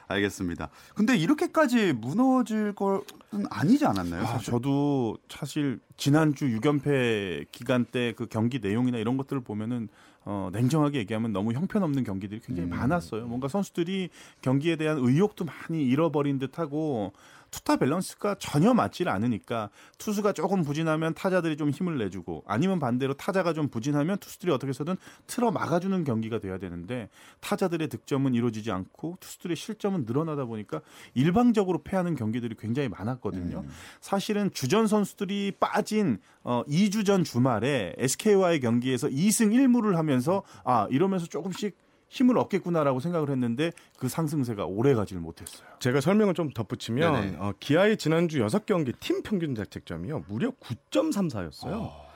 알겠습니다. 0.09 0.71
근데 0.95 1.17
이렇게까지 1.17 1.93
무너질 1.93 2.75
건 2.75 3.03
아니지 3.50 3.87
않았나요? 3.87 4.25
아? 4.25 4.38
저도 4.38 5.19
사실 5.29 5.81
지난주 5.97 6.47
6연패 6.47 7.47
기간 7.53 7.85
때 7.85 8.09
그 8.19 8.27
경기 8.27 8.59
내용이나 8.59 8.99
이런 8.99 9.17
것들을 9.17 9.43
보면은 9.43 9.88
어, 10.25 10.50
냉정하게 10.53 10.99
얘기하면 10.99 11.33
너무 11.33 11.53
형편없는 11.53 12.05
경기들이 12.05 12.41
굉장히 12.41 12.69
음. 12.69 12.71
많았어요. 12.71 13.27
뭔가 13.27 13.49
선수들이 13.49 14.11
경기에 14.43 14.77
대한 14.77 14.99
의욕도 14.99 15.45
많이 15.45 15.85
잃어버린 15.85 16.38
듯하고 16.38 17.12
투타 17.50 17.76
밸런스가 17.76 18.37
전혀 18.37 18.75
맞질 18.75 19.09
않으니까 19.09 19.71
투수가 19.99 20.33
조금 20.33 20.62
부진하면 20.62 21.14
타자들이 21.14 21.57
좀 21.57 21.71
힘을 21.71 21.99
내주고 21.99 22.45
아니면 22.47 22.78
반대로 22.78 23.14
타자가 23.14 23.52
좀 23.52 23.69
부진하면 23.69 24.19
투수들이 24.19 24.52
어떻게 24.52 24.71
해서든 24.71 24.97
틀어 25.26 25.50
막아주는 25.50 26.05
경기가 26.05 26.38
돼야 26.38 26.59
되는데 26.59 27.09
타자들의 27.40 27.88
득점은 27.88 28.35
이루어지지 28.35 28.71
않고 28.71 29.19
투수들의 29.21 29.57
실점은 29.57 30.05
늘어나다 30.07 30.45
보니까 30.45 30.81
일방적으로 31.14 31.83
패하는 31.83 32.14
경기들이 32.14 32.57
굉장히 32.59 32.88
많았거든요. 32.88 33.61
음. 33.61 33.69
사실은 34.00 34.50
주전 34.52 34.87
선수들이 34.87 35.52
빠진 35.59 36.19
어 36.43 36.62
2주 36.69 37.05
전 37.05 37.25
주말에 37.25 37.95
SK와의 37.99 38.61
경기에서 38.61 39.09
2승 39.09 39.52
1무를 39.52 39.95
하면서 39.95 40.43
아 40.64 40.87
이러면서 40.90 41.26
조금씩 41.26 41.76
힘을 42.09 42.38
얻겠구나라고 42.38 43.00
생각을 43.00 43.31
했는데 43.31 43.73
그 43.99 44.09
상승세가 44.09 44.65
오래 44.65 44.95
가지를 44.95 45.21
못했어요. 45.21 45.67
제가 45.79 46.00
설명을 46.00 46.35
좀 46.35 46.50
덧붙이면. 46.50 47.37
어, 47.38 47.53
기아의 47.61 47.97
지난주 47.97 48.38
6경기 48.41 48.99
팀 49.00 49.23
평균 49.23 49.55
자책점이요. 49.55 50.25
무려 50.29 50.50
9.34였어요. 50.53 51.73
어, 51.73 52.08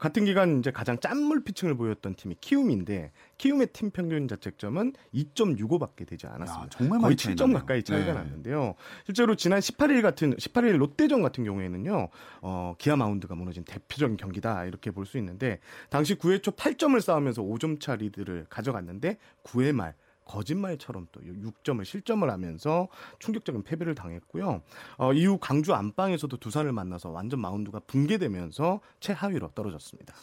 같은 0.00 0.24
기간 0.24 0.58
이제 0.58 0.70
가장 0.72 0.98
짠물 0.98 1.44
피칭을 1.44 1.76
보였던 1.76 2.14
팀이 2.16 2.36
키움인데 2.40 3.12
키움의 3.38 3.68
팀 3.72 3.90
평균 3.90 4.26
자책점은 4.26 4.94
2.65밖에 5.14 6.06
되지 6.08 6.26
않았습니다. 6.26 6.64
야, 6.64 6.68
정말 6.70 6.98
거의 6.98 7.02
많이 7.02 7.16
차이 7.16 7.34
7점 7.34 7.40
나네요. 7.42 7.58
가까이 7.58 7.82
차이가 7.84 8.06
네. 8.06 8.12
났는데요. 8.14 8.74
실제로 9.06 9.36
지난 9.36 9.60
18일 9.60 10.02
같은 10.02 10.34
18일 10.34 10.76
롯데전 10.76 11.22
같은 11.22 11.44
경우에는요. 11.44 12.08
어, 12.42 12.74
기아 12.78 12.96
마운드가 12.96 13.34
무너진 13.36 13.64
대표적인 13.64 14.16
경기다 14.16 14.64
이렇게 14.64 14.90
볼 14.90 15.06
수 15.06 15.18
있는데 15.18 15.58
당시 15.88 16.14
9회 16.14 16.42
초 16.42 16.50
8점을 16.52 17.00
쌓으면서 17.00 17.42
5점 17.42 17.80
차 17.80 17.96
리드를 17.96 18.46
가져갔는데 18.50 19.18
9회 19.44 19.72
말 19.72 19.94
거짓말처럼 20.30 21.08
또 21.10 21.20
6점을 21.20 21.84
실점을 21.84 22.28
하면서 22.30 22.86
충격적인 23.18 23.64
패배를 23.64 23.96
당했고요. 23.96 24.62
어, 24.98 25.12
이후 25.12 25.38
광주 25.40 25.74
안방에서도 25.74 26.36
두산을 26.36 26.72
만나서 26.72 27.10
완전 27.10 27.40
마운드가 27.40 27.80
붕괴되면서 27.86 28.80
최하위로 29.00 29.50
떨어졌습니다. 29.54 30.14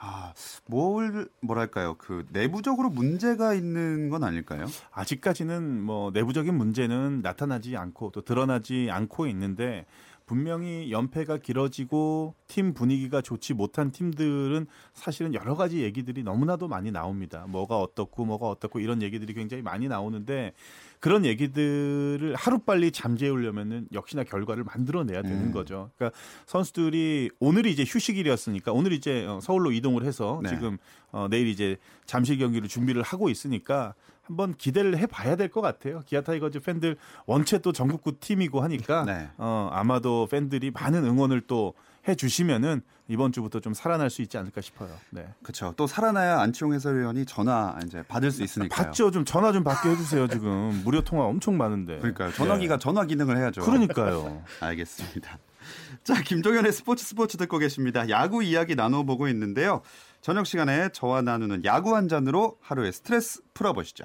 아, 0.00 0.32
뭘 0.66 1.28
뭐랄까요? 1.40 1.96
그 1.98 2.24
내부적으로 2.30 2.88
문제가 2.88 3.54
있는 3.54 4.10
건 4.10 4.22
아닐까요? 4.22 4.66
아직까지는 4.92 5.82
뭐 5.82 6.10
내부적인 6.12 6.54
문제는 6.54 7.22
나타나지 7.22 7.76
않고 7.76 8.10
또 8.12 8.20
드러나지 8.20 8.88
않고 8.92 9.26
있는데 9.28 9.86
분명히 10.28 10.92
연패가 10.92 11.38
길어지고 11.38 12.34
팀 12.46 12.74
분위기가 12.74 13.22
좋지 13.22 13.54
못한 13.54 13.90
팀들은 13.90 14.66
사실은 14.92 15.34
여러 15.34 15.56
가지 15.56 15.80
얘기들이 15.82 16.22
너무나도 16.22 16.68
많이 16.68 16.92
나옵니다. 16.92 17.46
뭐가 17.48 17.80
어떻고 17.80 18.26
뭐가 18.26 18.46
어떻고 18.46 18.78
이런 18.78 19.02
얘기들이 19.02 19.32
굉장히 19.32 19.62
많이 19.62 19.88
나오는데 19.88 20.52
그런 21.00 21.24
얘기들을 21.24 22.34
하루빨리 22.36 22.92
잠재우려면은 22.92 23.88
역시나 23.92 24.24
결과를 24.24 24.64
만들어내야 24.64 25.22
되는 25.22 25.46
음. 25.46 25.52
거죠. 25.52 25.90
그러니까 25.96 26.18
선수들이 26.46 27.30
오늘이 27.40 27.72
이제 27.72 27.84
휴식일이었으니까 27.86 28.72
오늘 28.72 28.92
이제 28.92 29.24
어, 29.24 29.40
서울로 29.40 29.72
이동을 29.72 30.04
해서 30.04 30.40
네. 30.42 30.50
지금 30.50 30.76
어, 31.10 31.26
내일 31.30 31.46
이제 31.46 31.76
잠실 32.04 32.38
경기를 32.38 32.68
준비를 32.68 33.02
하고 33.02 33.30
있으니까 33.30 33.94
한번 34.28 34.54
기대를 34.54 34.96
해봐야 34.98 35.34
될 35.36 35.48
것 35.48 35.62
같아요. 35.62 36.02
기아 36.04 36.20
타이거즈 36.20 36.60
팬들 36.60 36.96
원체 37.26 37.58
또 37.58 37.72
전국구 37.72 38.18
팀이고 38.20 38.60
하니까 38.60 39.04
네. 39.04 39.28
어, 39.38 39.70
아마도 39.72 40.28
팬들이 40.30 40.70
많은 40.70 41.04
응원을 41.04 41.40
또 41.46 41.72
해주시면은 42.06 42.82
이번 43.08 43.32
주부터 43.32 43.60
좀 43.60 43.72
살아날 43.72 44.10
수 44.10 44.20
있지 44.20 44.36
않을까 44.36 44.60
싶어요. 44.60 44.90
네. 45.10 45.26
그렇죠. 45.42 45.72
또 45.78 45.86
살아나야 45.86 46.40
안치용 46.40 46.74
해설위원이 46.74 47.24
전화 47.24 47.78
이제 47.86 48.02
받을 48.06 48.30
수 48.30 48.42
있으니까요. 48.42 48.86
받죠. 48.86 49.10
좀 49.10 49.24
전화 49.24 49.50
좀 49.52 49.64
받게 49.64 49.88
해주세요. 49.88 50.28
지금 50.28 50.82
무료 50.84 51.00
통화 51.02 51.24
엄청 51.24 51.56
많은데. 51.56 51.98
그러니까요. 51.98 52.30
전화기가 52.32 52.78
전화 52.78 53.04
기능을 53.06 53.38
해야죠. 53.38 53.62
네. 53.62 53.66
그러니까요. 53.66 54.42
알겠습니다. 54.60 55.38
자, 56.04 56.22
김종현의 56.22 56.72
스포츠 56.72 57.04
스포츠 57.04 57.38
듣고 57.38 57.56
계십니다. 57.58 58.08
야구 58.10 58.42
이야기 58.42 58.74
나눠보고 58.74 59.28
있는데요. 59.28 59.80
저녁 60.20 60.46
시간에 60.46 60.90
저와 60.92 61.22
나누는 61.22 61.64
야구 61.64 61.96
한 61.96 62.08
잔으로 62.08 62.58
하루의 62.60 62.92
스트레스 62.92 63.40
풀어보시죠. 63.54 64.04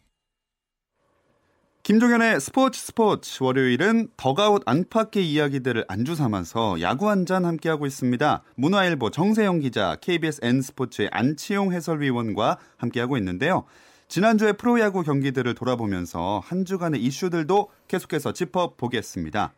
김종현의 1.83 2.39
스포츠 2.39 2.79
스포츠 2.79 3.41
월요일은 3.41 4.09
더가웃 4.15 4.61
안팎의 4.67 5.27
이야기들을 5.27 5.85
안주 5.87 6.13
삼아서 6.13 6.79
야구 6.79 7.09
한 7.09 7.25
잔 7.25 7.43
함께하고 7.43 7.87
있습니다. 7.87 8.43
문화일보 8.55 9.09
정세영 9.09 9.61
기자, 9.61 9.95
KBS 9.99 10.41
N스포츠의 10.43 11.09
안치용 11.11 11.73
해설위원과 11.73 12.59
함께하고 12.77 13.17
있는데요. 13.17 13.65
지난주에 14.07 14.53
프로야구 14.53 15.01
경기들을 15.01 15.55
돌아보면서 15.55 16.41
한 16.45 16.65
주간의 16.65 17.01
이슈들도 17.01 17.69
계속해서 17.87 18.33
짚어보겠습니다. 18.33 19.53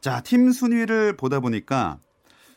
자, 0.00 0.20
팀 0.22 0.50
순위를 0.50 1.16
보다 1.18 1.40
보니까 1.40 1.98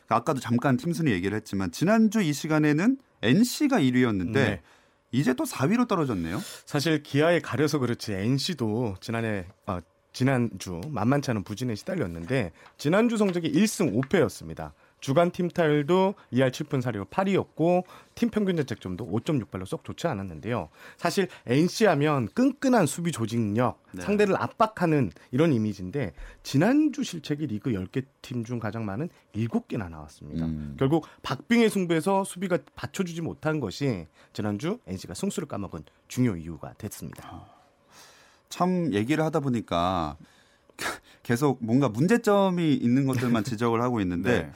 아까도 0.08 0.40
잠깐 0.40 0.78
팀 0.78 0.94
순위 0.94 1.12
얘기를 1.12 1.36
했지만 1.36 1.72
지난주 1.72 2.22
이 2.22 2.32
시간에는 2.32 2.96
NC가 3.20 3.80
1위였는데 3.80 4.32
네. 4.32 4.62
이제 5.10 5.34
또 5.34 5.44
4위로 5.44 5.88
떨어졌네요. 5.88 6.40
사실 6.66 7.02
기아에 7.02 7.40
가려서 7.40 7.78
그렇지 7.78 8.12
NC도 8.12 8.96
지난해 9.00 9.46
어, 9.66 9.80
지난주 10.12 10.80
만만치 10.88 11.30
않은 11.30 11.44
부진에 11.44 11.74
시달렸는데 11.74 12.52
지난주 12.76 13.16
성적이 13.16 13.52
1승 13.52 13.94
5패였습니다. 13.94 14.72
주간 15.00 15.30
팀 15.30 15.48
타율도 15.48 16.14
2할 16.32 16.50
7푼 16.50 16.82
4리 16.82 17.08
8이었고 17.08 17.84
팀 18.16 18.30
평균 18.30 18.56
자책점도 18.56 19.06
5.68로 19.06 19.64
썩 19.64 19.84
좋지 19.84 20.08
않았는데요. 20.08 20.70
사실 20.96 21.28
NC 21.46 21.84
하면 21.86 22.26
끈끈한 22.34 22.86
수비 22.86 23.12
조직력, 23.12 23.80
네. 23.92 24.02
상대를 24.02 24.34
압박하는 24.36 25.12
이런 25.30 25.52
이미지인데 25.52 26.12
지난주 26.42 27.04
실책이 27.04 27.46
리그 27.46 27.70
10개 27.70 28.04
팀 28.22 28.44
중 28.44 28.58
가장 28.58 28.84
많은 28.86 29.08
7개나 29.34 29.90
나왔습니다. 29.90 30.46
음. 30.46 30.76
결국 30.78 31.06
박빙의 31.22 31.70
승부에서 31.70 32.24
수비가 32.24 32.58
받쳐주지 32.74 33.20
못한 33.20 33.60
것이 33.60 34.06
지난주 34.32 34.78
NC가 34.86 35.14
승수를 35.14 35.48
까먹은 35.48 35.82
중요 36.08 36.36
이유가 36.36 36.72
됐습니다. 36.74 37.46
참 38.48 38.92
얘기를 38.94 39.22
하다 39.24 39.40
보니까 39.40 40.16
계속 41.22 41.58
뭔가 41.62 41.88
문제점이 41.88 42.74
있는 42.74 43.06
것들만 43.06 43.44
지적을 43.44 43.82
하고 43.82 44.00
있는데 44.00 44.42
네. 44.44 44.52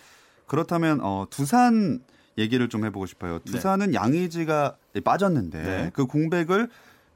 그렇다면 0.53 1.01
어, 1.01 1.27
두산 1.31 2.01
얘기를 2.37 2.69
좀 2.69 2.85
해보고 2.85 3.07
싶어요. 3.07 3.39
두산은 3.39 3.95
양의지가 3.95 4.77
빠졌는데 5.03 5.63
네. 5.63 5.91
그 5.95 6.05
공백을 6.05 6.69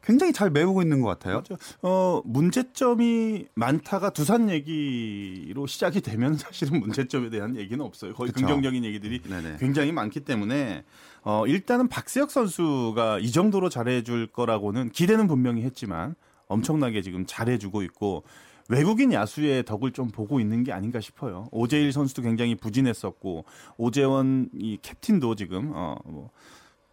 굉장히 0.03 0.33
잘 0.33 0.49
메우고 0.49 0.81
있는 0.81 1.03
것 1.03 1.09
같아요. 1.09 1.43
맞아. 1.47 1.57
어, 1.83 2.23
문제점이 2.25 3.49
많다가 3.55 4.09
두산 4.09 4.49
얘기로 4.49 5.67
시작이 5.67 6.01
되면 6.01 6.37
사실은 6.39 6.81
문제점에 6.81 7.29
대한 7.29 7.57
얘기는 7.57 7.85
없어요. 7.85 8.15
거의 8.15 8.33
그쵸. 8.33 8.47
긍정적인 8.47 8.83
얘기들이 8.87 9.21
네네. 9.21 9.57
굉장히 9.59 9.93
많기 9.93 10.21
때문에 10.21 10.85
어, 11.23 11.47
일단은 11.47 11.89
박세혁 11.89 12.31
선수가 12.31 13.19
이 13.19 13.33
정도로 13.33 13.69
잘해줄 13.69 14.29
거라고는 14.29 14.89
기대는 14.89 15.27
분명히 15.27 15.61
했지만 15.61 16.15
엄청나게 16.49 17.03
지금 17.03 17.27
잘해주고 17.27 17.83
있고 17.83 18.23
외국인 18.69 19.13
야수의 19.13 19.65
덕을 19.65 19.93
좀 19.93 20.09
보고 20.09 20.41
있는 20.41 20.65
게 20.65 20.73
아닌가 20.73 21.01
싶어요. 21.01 21.49
오재일 21.53 21.93
선수도 21.93 22.23
굉장히 22.23 22.55
부진했었고 22.55 23.45
오재원 23.77 24.49
이 24.55 24.79
캡틴도 24.83 25.35
지금 25.37 25.73
어, 25.75 25.97
뭐 26.05 26.31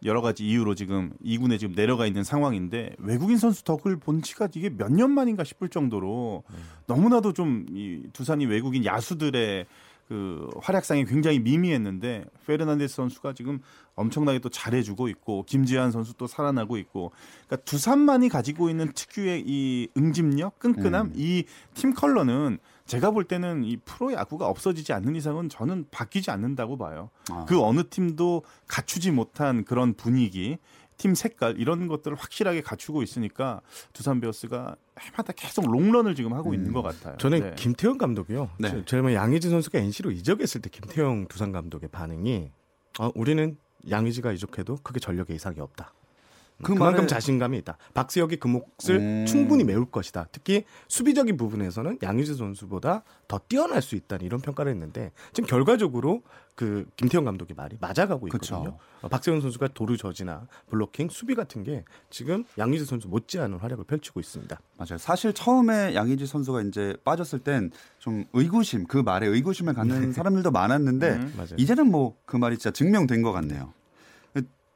여러 0.05 0.21
가지 0.21 0.45
이유로 0.45 0.75
지금 0.75 1.13
2군에 1.23 1.57
지금 1.57 1.73
내려가 1.75 2.05
있는 2.05 2.23
상황인데 2.25 2.95
외국인 2.99 3.37
선수 3.37 3.63
덕을 3.63 3.97
본 3.97 4.21
지가 4.21 4.49
이게 4.53 4.69
몇 4.69 4.89
년 4.91 5.11
만인가 5.11 5.43
싶을 5.45 5.69
정도로 5.69 6.43
너무나도 6.87 7.33
좀 7.33 7.65
이 7.71 8.03
두산이 8.13 8.45
외국인 8.45 8.83
야수들의 8.85 9.65
그 10.07 10.49
활약상이 10.61 11.05
굉장히 11.05 11.39
미미했는데 11.39 12.25
페르난데스 12.45 12.95
선수가 12.95 13.33
지금 13.33 13.59
엄청나게 13.95 14.39
또 14.39 14.49
잘해주고 14.49 15.07
있고 15.09 15.43
김지한 15.43 15.91
선수 15.91 16.13
또 16.15 16.27
살아나고 16.27 16.77
있고 16.77 17.11
그러니까 17.47 17.65
두산만이 17.65 18.29
가지고 18.29 18.69
있는 18.69 18.91
특유의 18.93 19.43
이 19.45 19.87
응집력, 19.95 20.59
끈끈함, 20.59 21.07
음. 21.07 21.13
이팀 21.15 21.93
컬러는 21.93 22.59
제가 22.85 23.11
볼 23.11 23.23
때는 23.23 23.63
이 23.63 23.77
프로 23.77 24.11
야구가 24.11 24.47
없어지지 24.47 24.91
않는 24.93 25.15
이상은 25.15 25.47
저는 25.47 25.85
바뀌지 25.89 26.31
않는다고 26.31 26.77
봐요. 26.77 27.09
아. 27.31 27.45
그 27.47 27.61
어느 27.61 27.83
팀도 27.89 28.43
갖추지 28.67 29.11
못한 29.11 29.63
그런 29.63 29.93
분위기, 29.93 30.57
팀 30.97 31.15
색깔 31.15 31.59
이런 31.59 31.87
것들을 31.87 32.15
확실하게 32.17 32.61
갖추고 32.61 33.03
있으니까 33.03 33.61
두산 33.93 34.19
베어스가 34.21 34.75
해마다 34.99 35.33
계속 35.33 35.65
롱런을 35.71 36.15
지금 36.15 36.33
하고 36.33 36.53
있는 36.53 36.71
것 36.73 36.81
같아요. 36.81 37.17
저는 37.17 37.39
네. 37.39 37.55
김태형 37.55 37.97
감독이요. 37.97 38.49
네. 38.59 38.69
저- 38.69 38.85
저는 38.85 39.13
양의지 39.13 39.49
선수가 39.49 39.79
NC로 39.79 40.11
이적했을 40.11 40.61
때 40.61 40.69
김태형 40.69 41.27
두산 41.27 41.51
감독의 41.51 41.89
반응이 41.89 42.51
어, 42.99 43.09
우리는 43.15 43.57
양의지가 43.89 44.31
이적해도 44.33 44.77
크게 44.83 44.99
전력에 44.99 45.33
이상이 45.33 45.59
없다. 45.59 45.93
그 46.61 46.73
그만큼 46.73 47.05
말에- 47.05 47.07
자신감이 47.09 47.57
있다. 47.59 47.77
박세혁이 47.93 48.37
그 48.37 48.47
몫을 48.47 48.95
음. 48.99 49.25
충분히 49.27 49.63
메울 49.63 49.85
것이다. 49.89 50.27
특히 50.31 50.63
수비적인 50.87 51.35
부분에서는 51.37 51.99
양의지 52.03 52.35
선수보다 52.35 53.03
더 53.27 53.39
뛰어날 53.47 53.81
수 53.81 53.95
있다는 53.95 54.25
이런 54.25 54.39
평가를 54.39 54.71
했는데 54.71 55.11
지금 55.33 55.47
결과적으로 55.47 56.21
그 56.55 56.85
김태형 56.97 57.25
감독의 57.25 57.55
말이 57.57 57.77
맞아가고 57.81 58.27
있거든요. 58.27 58.63
그쵸. 58.63 58.77
어, 59.01 59.07
박세훈 59.07 59.41
선수가 59.41 59.69
도루 59.69 59.97
저지나 59.97 60.47
블로킹, 60.69 61.09
수비 61.09 61.33
같은 61.33 61.63
게 61.63 61.83
지금 62.11 62.45
양의지 62.59 62.85
선수 62.85 63.07
못지않은 63.07 63.57
활약을 63.57 63.85
펼치고 63.85 64.19
있습니다. 64.19 64.59
맞아요. 64.77 64.97
사실 64.99 65.33
처음에 65.33 65.95
양의지 65.95 66.27
선수가 66.27 66.61
이제 66.61 66.95
빠졌을 67.03 67.39
땐 67.39 67.71
좀 67.97 68.25
의구심, 68.33 68.85
그 68.85 68.97
말에 68.97 69.25
의구심을 69.27 69.73
갖는 69.73 70.13
사람들도 70.13 70.51
많았는데 70.51 71.09
음. 71.13 71.45
이제는 71.57 71.89
뭐 71.89 72.15
그 72.25 72.37
말이 72.37 72.57
진짜 72.57 72.71
증명된 72.71 73.21
것 73.23 73.31
같네요. 73.31 73.73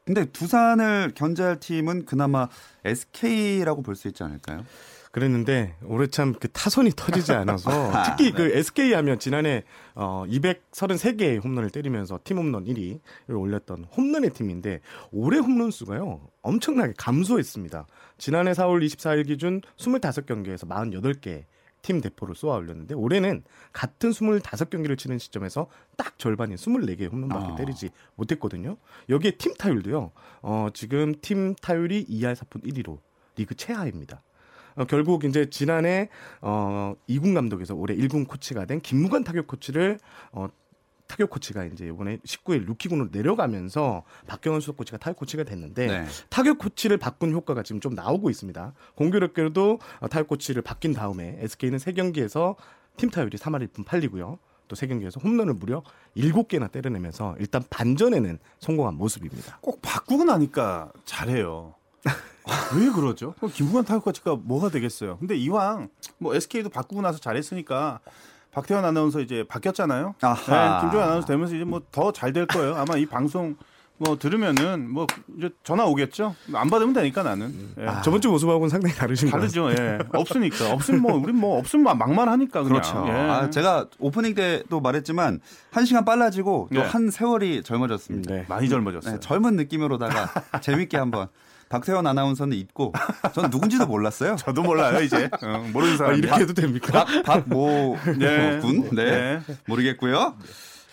근데 0.07 0.23
두산을 0.25 1.11
견제할 1.13 1.59
팀은 1.59 2.05
그나마 2.05 2.47
SK라고 2.85 3.81
볼 3.83 3.95
수 3.95 4.07
있지 4.07 4.23
않을까요? 4.23 4.63
그랬는데 5.11 5.75
올해 5.83 6.07
참 6.07 6.33
그 6.39 6.47
타선이 6.49 6.91
터지지 6.95 7.33
않아서 7.33 7.69
특히 8.05 8.31
그 8.31 8.43
SK 8.55 8.93
하면 8.93 9.19
지난해 9.19 9.63
어 9.95 10.23
233개의 10.27 11.43
홈런을 11.43 11.71
때리면서 11.71 12.19
팀 12.23 12.37
홈런 12.37 12.65
1위를 12.65 12.99
올렸던 13.29 13.85
홈런의 13.97 14.31
팀인데 14.31 14.79
올해 15.11 15.39
홈런 15.39 15.71
수가요 15.71 16.21
엄청나게 16.41 16.93
감소했습니다. 16.97 17.85
지난해 18.17 18.51
4월 18.51 18.85
24일 18.85 19.27
기준 19.27 19.61
25경기에서 19.77 20.67
48개 20.69 21.43
팀 21.87 22.01
대포를 22.01 22.35
쏘아 22.35 22.57
올렸는데 22.57 22.95
올해는 22.95 23.43
같은 23.71 24.09
25경기를 24.09 24.97
치른 24.97 25.19
시점에서 25.19 25.69
딱 25.95 26.19
절반인 26.19 26.57
24개의 26.57 27.09
홈런밖에 27.09 27.53
아. 27.53 27.55
때리지 27.55 27.91
못했거든요. 28.15 28.75
여기에 29.07 29.31
팀 29.37 29.53
타율도요. 29.53 30.11
어 30.41 30.67
지금 30.73 31.15
팀 31.21 31.55
타율이 31.55 32.05
2할 32.07 32.35
4푼 32.35 32.61
1리로 32.65 32.99
리그 33.37 33.55
최하입니다. 33.55 34.21
어, 34.75 34.83
결국 34.83 35.23
이제 35.23 35.49
지난해 35.49 36.09
어, 36.41 36.93
2군 37.07 37.33
감독에서 37.33 37.73
올해 37.73 37.95
1군 37.95 38.27
코치가 38.27 38.65
된 38.65 38.81
김무관 38.81 39.23
타격 39.23 39.47
코치를 39.47 39.97
어, 40.33 40.47
타격 41.07 41.29
코치가 41.29 41.65
이제 41.65 41.87
이번에 41.87 42.17
19일 42.17 42.65
루키군으로 42.65 43.09
내려가면서 43.11 44.03
박경완 44.27 44.61
수석 44.61 44.77
코치가 44.77 44.97
타격 44.97 45.17
코치가 45.17 45.43
됐는데 45.43 45.87
네. 45.87 46.05
타격 46.29 46.57
코치를 46.59 46.97
바꾼 46.97 47.31
효과가 47.31 47.63
지금 47.63 47.79
좀 47.81 47.95
나오고 47.95 48.29
있습니다. 48.29 48.73
공교롭게도 48.95 49.79
어, 49.99 50.07
타격 50.07 50.27
코치를 50.27 50.61
바뀐 50.61 50.93
다음에 50.93 51.37
SK는 51.39 51.79
3경기에서 51.79 52.55
팀 52.97 53.09
타율이 53.09 53.37
3할 53.37 53.67
1푼 53.67 53.85
8리고요. 53.85 54.37
또 54.67 54.75
3경기에서 54.75 55.23
홈런을 55.23 55.53
무려 55.53 55.81
7개나 56.17 56.69
때려내면서 56.71 57.35
일단 57.39 57.63
반전에는 57.69 58.37
성공한 58.59 58.95
모습입니다. 58.95 59.59
꼭 59.61 59.81
바꾸고 59.81 60.25
나니까 60.25 60.91
잘해요. 61.05 61.75
왜 62.75 62.89
그러죠? 62.91 63.33
김구관 63.53 63.85
타격 63.85 64.03
코치가 64.03 64.35
뭐가 64.35 64.69
되겠어요? 64.69 65.17
근데 65.19 65.35
이왕 65.35 65.89
뭐 66.17 66.35
SK도 66.35 66.69
바꾸고 66.69 67.01
나서 67.01 67.19
잘했으니까 67.19 67.99
박태환 68.51 68.83
아나운서 68.85 69.19
이제 69.19 69.43
바뀌었잖아요. 69.47 70.15
아하. 70.21 70.35
네, 70.35 70.81
김종현 70.81 71.07
아나운서 71.07 71.27
되면서 71.27 71.55
이제 71.55 71.63
뭐 71.63 71.81
더 71.91 72.11
잘 72.11 72.33
될 72.33 72.45
거예요. 72.47 72.75
아마 72.75 72.97
이 72.97 73.05
방송 73.05 73.55
뭐 73.99 74.15
들으면은 74.17 74.91
뭐 74.91 75.07
이제 75.37 75.49
전화 75.63 75.83
오겠죠. 75.85 76.35
안 76.53 76.69
받으면 76.69 76.93
되니까 76.93 77.23
나는. 77.23 77.51
예. 77.79 77.85
아, 77.87 78.01
저번 78.03 78.21
주 78.21 78.29
모습하고는 78.29 78.69
상당히 78.69 78.93
다르신 78.95 79.31
것 79.31 79.37
같아요. 79.39 79.65
다르죠. 79.69 79.81
예. 79.83 79.97
없으니까. 80.13 80.71
없으면 80.73 81.01
뭐 81.01 81.13
우린 81.15 81.35
뭐 81.35 81.57
없으면 81.57 81.97
막말 81.97 82.29
하니까 82.29 82.61
그냥. 82.63 82.79
그렇죠. 82.81 83.05
예. 83.07 83.11
아, 83.11 83.49
제가 83.49 83.87
오프닝 83.99 84.35
때도 84.35 84.81
말했지만 84.81 85.39
한 85.71 85.85
시간 85.85 86.05
빨라지고 86.05 86.69
또 86.73 86.79
네. 86.81 86.85
한 86.87 87.09
세월이 87.09 87.63
젊어졌습니다. 87.63 88.33
네. 88.33 88.45
많이 88.47 88.69
젊어졌어요. 88.69 89.13
네, 89.15 89.19
젊은 89.19 89.55
느낌으로다가 89.55 90.29
재밌게 90.61 90.97
한번 90.97 91.27
박태원 91.69 92.07
아나운서는 92.07 92.55
잊고 92.57 92.93
전 93.33 93.49
누군지도 93.49 93.85
몰랐어요. 93.87 94.35
저도 94.39 94.63
몰라요 94.63 95.01
이제 95.01 95.29
어, 95.41 95.65
모르는 95.73 95.93
아, 95.95 95.97
사람. 95.97 96.15
이렇게 96.15 96.41
해도 96.41 96.53
됩니까? 96.53 97.05
박모 97.25 97.97
네. 98.17 98.59
군, 98.59 98.89
네. 98.95 99.41
네. 99.45 99.55
모르겠고요. 99.67 100.37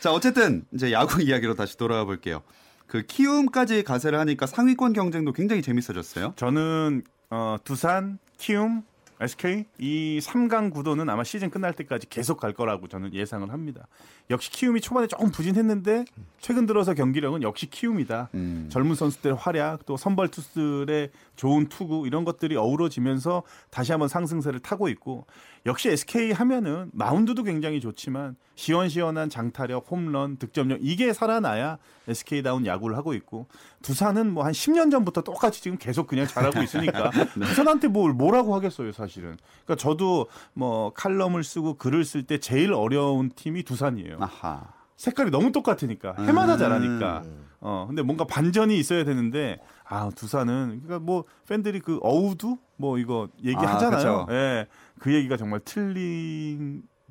자 0.01 0.13
어쨌든 0.13 0.65
이제 0.73 0.93
야구 0.93 1.21
이야기로 1.23 1.55
다시 1.55 1.77
돌아와 1.77 2.05
볼게요. 2.05 2.43
그 2.87 3.03
키움까지 3.03 3.83
가세를 3.83 4.19
하니까 4.21 4.47
상위권 4.47 4.93
경쟁도 4.93 5.33
굉장히 5.33 5.63
재밌어졌어요. 5.63 6.35
저는 6.37 7.03
어, 7.31 7.57
두산, 7.65 8.19
키움, 8.39 8.83
SK 9.25 9.65
이 9.79 10.21
3강 10.23 10.73
구도는 10.73 11.09
아마 11.09 11.25
시즌 11.25 11.51
끝날 11.51 11.73
때까지 11.73 12.09
계속 12.09 12.39
갈 12.39 12.53
거라고 12.53 12.89
저는 12.89 13.13
예상을 13.13 13.51
합니다. 13.51 13.87
역시 14.31 14.51
키움이 14.51 14.81
초반에 14.81 15.07
조금 15.07 15.31
부진했는데 15.31 16.05
최근 16.41 16.67
들어서 16.67 16.95
경기력은 16.95 17.43
역시 17.43 17.69
키움이다. 17.69 18.31
음. 18.35 18.69
젊은 18.71 18.95
선수들의 18.95 19.37
활약 19.37 19.87
또 19.87 19.97
선발 19.97 20.29
투수들의 20.29 21.11
좋은 21.37 21.69
투구 21.69 22.07
이런 22.07 22.25
것들이 22.25 22.57
어우러지면서 22.57 23.43
다시 23.71 23.93
한번 23.93 24.09
상승세를 24.09 24.61
타고 24.61 24.89
있고 24.89 25.27
역시 25.66 25.88
SK 25.88 26.33
하면은 26.33 26.90
마운드도 26.92 27.42
굉장히 27.42 27.81
좋지만 27.81 28.37
시원시원한 28.55 29.31
장타력, 29.31 29.87
홈런, 29.90 30.37
득점력 30.37 30.79
이게 30.83 31.12
살아나야 31.12 31.79
SK다운 32.07 32.66
야구를 32.66 32.96
하고 32.96 33.14
있고 33.14 33.46
두산은 33.83 34.33
뭐 34.33 34.44
한 34.44 34.53
10년 34.53 34.90
전부터 34.90 35.22
똑같이 35.22 35.62
지금 35.62 35.79
계속 35.79 36.07
그냥 36.07 36.27
잘하고 36.27 36.62
있으니까 36.62 37.11
두산한테 37.33 37.88
뭘 37.88 38.12
뭐라고 38.12 38.55
하겠어요, 38.55 38.92
사실은. 38.92 39.38
그러니까 39.64 39.77
저도 39.77 40.27
뭐 40.53 40.92
칼럼을 40.92 41.42
쓰고 41.42 41.74
글을 41.79 42.05
쓸 42.05 42.24
때 42.24 42.38
제일 42.38 42.74
어려운 42.74 43.31
팀이 43.35 43.62
두산이에요. 43.62 44.18
아하. 44.20 44.62
색깔이 44.96 45.31
너무 45.31 45.50
똑같으니까 45.50 46.14
해마다 46.20 46.55
음. 46.55 46.59
잘하니까 46.59 47.24
어 47.66 47.87
근데 47.87 48.03
뭔가 48.03 48.24
반전이 48.24 48.79
있어야 48.79 49.05
되는데 49.05 49.59
아 49.85 50.11
두산은 50.14 50.83
그러니까 50.85 50.98
뭐 50.98 51.24
팬들이 51.48 51.81
그 51.81 51.98
어우두? 52.03 52.59
뭐 52.77 52.98
이거 52.98 53.29
얘기하잖아요. 53.42 54.27
아, 54.29 54.35
예. 54.35 54.66
그 54.98 55.14
얘기가 55.14 55.38
정말 55.38 55.61
틀 55.61 55.96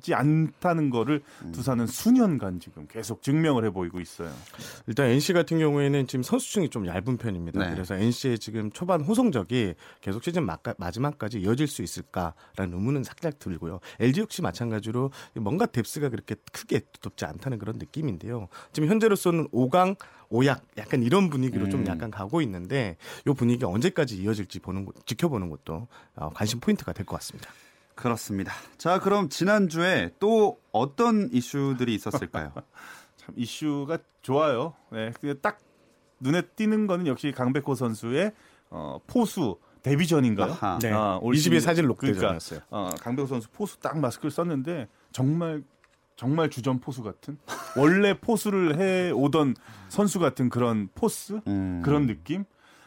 리지 0.04 0.14
않다는 0.14 0.90
거를 0.90 1.22
음. 1.42 1.52
두산은 1.52 1.86
수년간 1.86 2.60
지금 2.60 2.86
계속 2.86 3.22
증명을 3.22 3.64
해 3.64 3.70
보이고 3.70 4.00
있어요 4.00 4.30
일단 4.86 5.06
NC 5.06 5.32
같은 5.32 5.58
경우에는 5.58 6.06
지금 6.06 6.22
선수층이 6.22 6.68
좀 6.68 6.86
얇은 6.86 7.16
편입니다. 7.16 7.58
네. 7.64 7.70
그래서 7.72 7.94
NC의 7.96 8.38
지금 8.38 8.70
초반 8.70 9.00
호성적이 9.00 9.74
계속 10.02 10.22
시즌 10.22 10.44
막- 10.44 10.62
마지막까지 10.78 11.40
이어질 11.40 11.66
수 11.66 11.82
있을까라는 11.82 12.74
의문은 12.74 13.02
살짝 13.02 13.38
들고요. 13.38 13.80
LG 14.00 14.20
역시 14.20 14.42
마찬가지로 14.42 15.10
뭔가 15.36 15.66
뎁스가 15.66 16.10
그렇게 16.10 16.36
크게 16.52 16.80
두텁지 16.92 17.24
않다는 17.24 17.58
그런 17.58 17.76
느낌인데요. 17.78 18.48
지금 18.72 18.88
현재로서는 18.90 19.48
5강 19.48 19.96
오약 20.28 20.62
약간 20.78 21.02
이런 21.02 21.30
분위기로 21.30 21.68
좀 21.68 21.80
음. 21.80 21.86
약간 21.86 22.10
가고 22.10 22.40
있는데 22.42 22.96
이 23.26 23.32
분위기가 23.32 23.68
언제까지 23.68 24.16
이어질지 24.16 24.60
보는 24.60 24.84
것- 24.84 25.06
지켜보는 25.06 25.48
것도 25.50 25.88
어, 26.16 26.30
관심 26.34 26.60
포인트가 26.60 26.92
될 26.92 27.04
것 27.06 27.16
같습니다. 27.16 27.50
그렇습니다. 27.94 28.52
자, 28.76 28.98
그럼 28.98 29.28
지난주에 29.28 30.10
또 30.18 30.58
어떤 30.72 31.28
이슈들이 31.32 31.94
있었을까요? 31.94 32.52
참 33.16 33.34
이슈가 33.36 33.98
좋아요 34.22 34.74
네 34.90 35.12
딱 35.40 35.60
눈에 36.20 36.42
띄는 36.42 36.86
거는 36.86 37.06
역시 37.06 37.32
강백호 37.32 37.74
선수의 37.74 38.32
어 38.70 38.98
포수 39.06 39.58
데뷔전인가요? 39.82 40.52
아하. 40.52 40.78
네. 40.80 40.90
아, 40.92 41.18
올 41.22 41.34
20일 41.34 41.38
시즌- 41.38 41.60
사진 41.60 41.84
그러니까 41.84 42.06
록대전이었어요. 42.08 42.60
어, 42.70 42.90
강백호 43.00 43.26
선수 43.28 43.48
포수 43.50 43.78
딱 43.80 43.98
마스크를 43.98 44.30
썼는데 44.30 44.88
정말 45.12 45.62
정말 46.16 46.48
주전 46.48 46.78
포수 46.80 47.02
같은 47.02 47.38
원래 47.76 48.14
포수를 48.18 48.78
해 48.78 49.10
오던 49.10 49.54
선수 49.88 50.18
같은 50.18 50.48
그런 50.48 50.88
포스 50.94 51.40
음. 51.46 51.82
그런 51.84 52.06
느낌. 52.06 52.44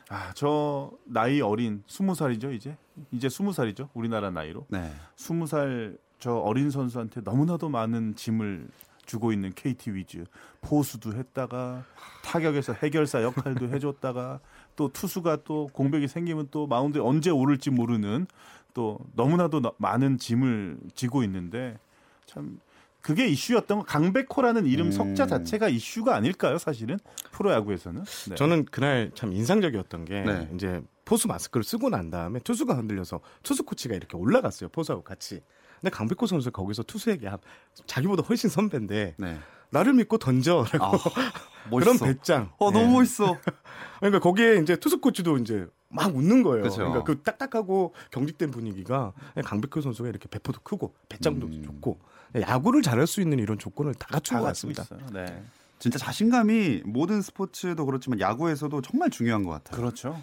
아 0.10 0.32
저 0.34 0.92
나이 1.06 1.42
어린 1.42 1.84
스무 1.86 2.16
살이죠 2.16 2.52
이제 2.54 2.78
이제 3.12 3.30
스무 3.30 3.54
살이죠 3.54 3.90
우리나라 3.94 4.30
나이로 4.32 4.66
네. 4.70 4.92
스무 5.16 5.48
살저 5.48 6.36
어린 6.44 6.70
선수한테 6.72 7.22
너무나도 7.22 7.70
많은 7.70 8.16
짐을 8.16 8.68
주고 9.06 9.32
있는 9.32 9.54
KT 9.54 9.92
위즈 9.92 10.26
포수도 10.62 11.14
했다가 11.14 11.86
타격에서 12.24 12.74
해결사 12.74 13.24
역할도 13.24 13.70
해줬다가 13.74 14.40
또 14.76 14.92
투수가 14.92 15.44
또 15.46 15.68
공백이 15.72 16.08
생기면 16.08 16.50
또 16.52 16.68
마운드에 16.68 17.02
언제 17.02 17.30
오를지 17.30 17.70
모르는 17.70 18.28
또 18.74 19.00
너무나도 19.16 19.62
너- 19.62 19.74
많은 19.78 20.18
짐을 20.18 20.78
지고 20.94 21.24
있는데 21.24 21.78
참 22.26 22.60
그게 23.02 23.26
이슈였던 23.28 23.80
거 23.80 23.86
강백호라는 23.86 24.66
이름 24.66 24.88
음. 24.88 24.92
석자 24.92 25.26
자체가 25.28 25.70
이슈가 25.70 26.14
아닐까요 26.16 26.58
사실은 26.58 27.00
프로야구에서는 27.32 28.04
네. 28.30 28.36
저는 28.36 28.66
그날 28.66 29.12
참 29.16 29.32
인상적이었던 29.32 30.04
게 30.04 30.22
네. 30.24 30.50
이제 30.54 30.82
포수 31.08 31.28
마스크를 31.30 31.64
쓰고 31.64 31.90
난 31.90 32.10
다음에 32.10 32.40
투수가 32.40 32.76
흔들려서 32.76 33.22
투수 33.42 33.64
코치가 33.64 33.96
이렇게 33.96 34.18
올라갔어요 34.18 34.70
포수하고 34.70 35.04
같이. 35.04 35.42
근데 35.80 35.90
강백호 35.96 36.26
선수 36.28 36.52
가 36.52 36.62
거기서 36.62 36.84
투수에게 36.84 37.30
아, 37.30 37.38
자기보다 37.86 38.24
훨씬 38.24 38.50
선배인데 38.50 39.16
네. 39.18 39.40
나를 39.70 39.94
믿고 39.94 40.18
던져라고 40.18 40.86
아, 40.86 40.92
그런. 41.72 41.98
배짱. 41.98 42.52
어, 42.58 42.72
네. 42.72 42.80
너무 42.82 42.98
멋있어. 42.98 43.38
그러니까 44.00 44.20
거기에 44.20 44.58
이제 44.58 44.76
투수 44.76 45.00
코치도 45.00 45.38
이제 45.38 45.68
막 45.90 46.14
웃는 46.14 46.44
거예요. 46.44 46.64
그쵸. 46.64 46.78
그러니까 46.78 47.04
그 47.04 47.22
딱딱하고 47.22 47.94
경직된 48.12 48.52
분위기가 48.52 49.14
강백호 49.46 49.82
선수가 49.82 50.10
이렇게 50.10 50.28
배포도 50.28 50.60
크고 50.62 50.94
배짱도 51.08 51.48
음. 51.48 51.64
좋고 51.64 52.00
야구를 52.36 52.82
잘할 52.82 53.08
수 53.08 53.22
있는 53.22 53.40
이런 53.40 53.58
조건을 53.58 53.94
다 53.96 54.08
갖춘 54.12 54.36
다 54.36 54.42
것 54.42 54.48
같습니다. 54.48 54.84
네. 55.14 55.42
진짜 55.80 55.98
자신감이 56.00 56.82
모든 56.86 57.22
스포츠도 57.22 57.86
그렇지만 57.86 58.20
야구에서도 58.20 58.82
정말 58.82 59.10
중요한 59.10 59.44
것 59.44 59.52
같아요. 59.52 59.80
그렇죠. 59.80 60.20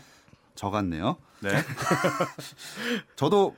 저 0.54 0.70
같네요. 0.70 1.16
네. 1.40 1.50
저도 3.16 3.54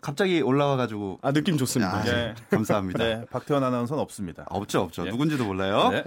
갑자기 0.00 0.40
올라와가지고 0.40 1.18
아 1.22 1.32
느낌 1.32 1.58
좋습니다. 1.58 1.98
아, 1.98 2.02
네. 2.02 2.34
감사합니다. 2.50 2.98
네. 2.98 3.24
박태원 3.30 3.62
아나운서는 3.64 4.02
없습니다. 4.02 4.44
없죠, 4.48 4.80
없죠. 4.80 5.04
네. 5.04 5.10
누군지도 5.10 5.44
몰라요. 5.44 5.90
네. 5.90 6.04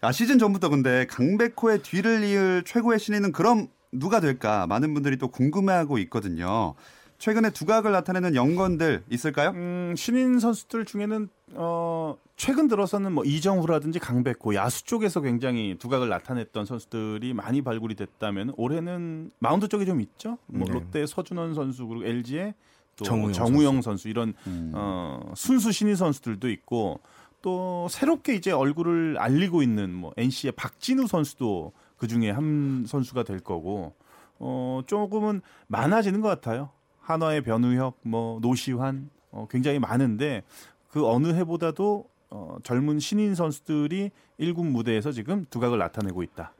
아, 0.00 0.12
시즌 0.12 0.38
전부터 0.38 0.70
근데 0.70 1.06
강백호의 1.06 1.82
뒤를 1.82 2.24
이을 2.24 2.62
최고의 2.64 2.98
신인은 2.98 3.32
그럼 3.32 3.68
누가 3.92 4.20
될까? 4.20 4.66
많은 4.66 4.94
분들이 4.94 5.18
또 5.18 5.28
궁금해하고 5.28 5.98
있거든요. 5.98 6.74
최근에 7.20 7.50
두각을 7.50 7.92
나타내는 7.92 8.34
연건들 8.34 9.04
있을까요? 9.10 9.50
음, 9.50 9.94
신인 9.94 10.40
선수들 10.40 10.86
중에는 10.86 11.28
어, 11.52 12.16
최근 12.36 12.66
들어서는 12.66 13.12
뭐 13.12 13.24
이정후라든지 13.24 13.98
강백호 13.98 14.54
야수 14.54 14.84
쪽에서 14.84 15.20
굉장히 15.20 15.76
두각을 15.78 16.08
나타냈던 16.08 16.64
선수들이 16.64 17.34
많이 17.34 17.60
발굴이 17.60 17.94
됐다면 17.94 18.54
올해는 18.56 19.32
마운드 19.38 19.68
쪽에 19.68 19.84
좀 19.84 20.00
있죠. 20.00 20.38
뭐 20.46 20.66
네. 20.66 20.72
롯데 20.72 21.06
서준원 21.06 21.52
선수 21.52 21.86
그리고 21.86 22.06
LG의 22.06 22.54
또 22.96 23.04
정우영 23.04 23.32
정우영, 23.34 23.82
선수. 23.82 24.08
이런 24.08 24.32
음. 24.46 24.72
어, 24.74 25.32
순수 25.36 25.72
신인 25.72 25.96
선수들도 25.96 26.48
있고 26.48 27.00
또 27.42 27.86
새롭게 27.90 28.34
이제 28.34 28.50
얼굴을 28.50 29.18
알리고 29.18 29.62
있는 29.62 29.92
뭐 29.92 30.14
NC의 30.16 30.52
박진우 30.52 31.06
선수도 31.06 31.72
그 31.98 32.08
중에 32.08 32.30
한 32.30 32.86
선수가 32.88 33.24
될 33.24 33.40
거고 33.40 33.92
어, 34.38 34.80
조금은 34.86 35.42
많아지는 35.66 36.22
것 36.22 36.28
같아요. 36.28 36.70
한화의 37.00 37.42
변우혁, 37.42 37.98
뭐 38.02 38.38
노시환 38.40 39.10
어, 39.30 39.46
굉장히 39.50 39.78
많은데 39.78 40.42
그 40.88 41.06
어느 41.06 41.28
해보다도 41.34 42.04
어, 42.30 42.56
젊은 42.62 43.00
신인 43.00 43.34
선수들이 43.34 44.10
1군 44.38 44.66
무대에서 44.70 45.12
지금 45.12 45.44
두각을 45.50 45.78
나타내고 45.78 46.22
있다. 46.22 46.52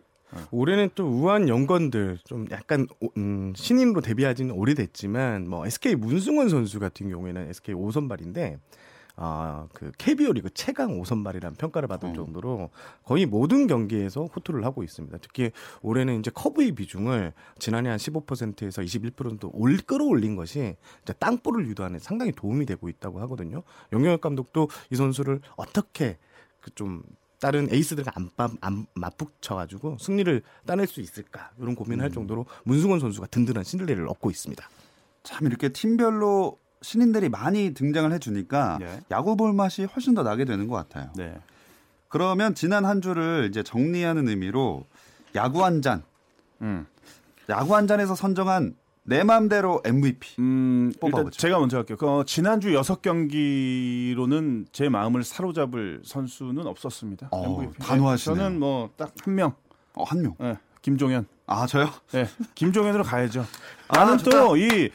올해는 0.52 0.90
또 0.94 1.08
우한 1.08 1.48
연건들 1.48 2.18
좀 2.24 2.46
약간 2.52 2.86
오- 3.00 3.08
음, 3.16 3.52
신인으로 3.56 4.00
데뷔하지는 4.00 4.54
오래됐지만 4.54 5.48
뭐 5.48 5.66
SK 5.66 5.96
문승원 5.96 6.48
선수 6.48 6.78
같은 6.78 7.08
경우에는 7.08 7.48
SK 7.48 7.74
5선발인데 7.74 8.58
아, 9.22 9.68
그 9.74 9.92
KBO 9.98 10.32
리그 10.32 10.48
최강 10.54 10.98
5선발이라는 10.98 11.58
평가를 11.58 11.88
받을 11.88 12.08
어. 12.08 12.12
정도로 12.14 12.70
거의 13.04 13.26
모든 13.26 13.66
경기에서 13.66 14.24
호투를 14.24 14.64
하고 14.64 14.82
있습니다. 14.82 15.18
특히 15.20 15.50
올해는 15.82 16.20
이제 16.20 16.30
커브의 16.30 16.72
비중을 16.72 17.34
지난해 17.58 17.90
한 17.90 17.98
15%에서 17.98 18.80
21% 18.80 19.50
올, 19.52 19.76
끌어올린 19.76 20.36
것이 20.36 20.74
이제 21.02 21.12
땅볼을 21.12 21.66
유도하는 21.68 21.98
상당히 21.98 22.32
도움이 22.32 22.64
되고 22.64 22.88
있다고 22.88 23.20
하거든요. 23.20 23.62
영영혁 23.92 24.22
감독도 24.22 24.70
이 24.90 24.96
선수를 24.96 25.42
어떻게 25.56 26.16
그좀 26.62 27.02
다른 27.40 27.68
에이스들과 27.70 28.12
안, 28.14 28.30
빠- 28.36 28.48
안 28.62 28.86
맞붙여가지고 28.94 29.98
승리를 30.00 30.42
따낼 30.66 30.86
수 30.86 31.02
있을까 31.02 31.50
이런 31.58 31.74
고민을 31.74 32.02
할 32.02 32.10
정도로 32.10 32.46
문승원 32.64 33.00
선수가 33.00 33.26
든든한 33.26 33.64
신뢰를 33.64 34.08
얻고 34.08 34.30
있습니다. 34.30 34.66
참 35.24 35.46
이렇게 35.46 35.68
팀별로 35.68 36.58
신인들이 36.82 37.28
많이 37.28 37.74
등장을 37.74 38.10
해주니까 38.12 38.78
네. 38.80 39.00
야구 39.10 39.36
볼 39.36 39.52
맛이 39.52 39.84
훨씬 39.84 40.14
더 40.14 40.22
나게 40.22 40.44
되는 40.44 40.66
것 40.68 40.76
같아요. 40.76 41.10
네. 41.16 41.34
그러면 42.08 42.54
지난 42.54 42.84
한 42.84 43.00
주를 43.02 43.46
이제 43.50 43.62
정리하는 43.62 44.28
의미로 44.28 44.84
야구 45.34 45.64
한 45.64 45.80
잔, 45.82 46.02
음. 46.62 46.86
야구 47.48 47.76
한 47.76 47.86
잔에서 47.86 48.14
선정한 48.14 48.74
내 49.02 49.22
마음대로 49.24 49.80
MVP. 49.84 50.36
음, 50.40 50.92
일단. 51.02 51.30
제가 51.30 51.58
먼저 51.58 51.78
할게요. 51.78 51.96
그, 51.98 52.08
어, 52.08 52.24
지난주 52.24 52.74
여섯 52.74 53.00
경기로는 53.02 54.66
제 54.72 54.88
마음을 54.88 55.22
사로잡을 55.24 56.00
선수는 56.04 56.66
없었습니다. 56.66 57.28
어, 57.30 57.62
MVP. 57.62 57.78
단호하시네요. 57.78 58.36
저는 58.38 58.58
뭐 58.58 58.90
딱 58.96 59.10
한 59.24 59.34
명, 59.34 59.52
어, 59.94 60.04
한 60.04 60.22
명. 60.22 60.34
예, 60.42 60.56
김종현. 60.82 61.26
아 61.46 61.66
저요? 61.66 61.90
예, 62.14 62.28
김종현으로 62.54 63.02
가야죠. 63.04 63.44
아, 63.88 63.98
나는 64.04 64.18
좋다. 64.18 64.30
또이 64.44 64.90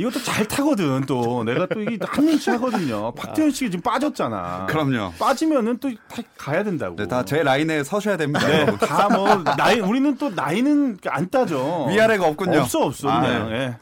이것도 0.00 0.22
잘 0.22 0.48
타거든 0.48 1.04
또 1.04 1.44
내가 1.44 1.66
또 1.66 1.82
이게 1.82 1.98
한민치 2.06 2.48
하거든요. 2.50 3.12
박태현 3.12 3.50
씨가 3.50 3.70
지금 3.70 3.82
빠졌잖아. 3.82 4.64
그럼요. 4.66 5.12
빠지면은 5.18 5.76
또다 5.78 6.22
가야 6.38 6.64
된다고. 6.64 6.96
네, 6.96 7.06
다제 7.06 7.42
라인에 7.42 7.84
서셔야 7.84 8.16
됩니다. 8.16 8.46
네. 8.46 8.64
다뭐 8.78 9.44
나이 9.58 9.78
우리는 9.80 10.16
또 10.16 10.30
나이는 10.30 10.98
안 11.06 11.28
따져. 11.28 11.86
위아래가 11.90 12.26
없군요. 12.26 12.60
없어 12.60 12.80
없어. 12.86 13.10
아, 13.10 13.20
그냥. 13.20 13.50
예. 13.52 13.76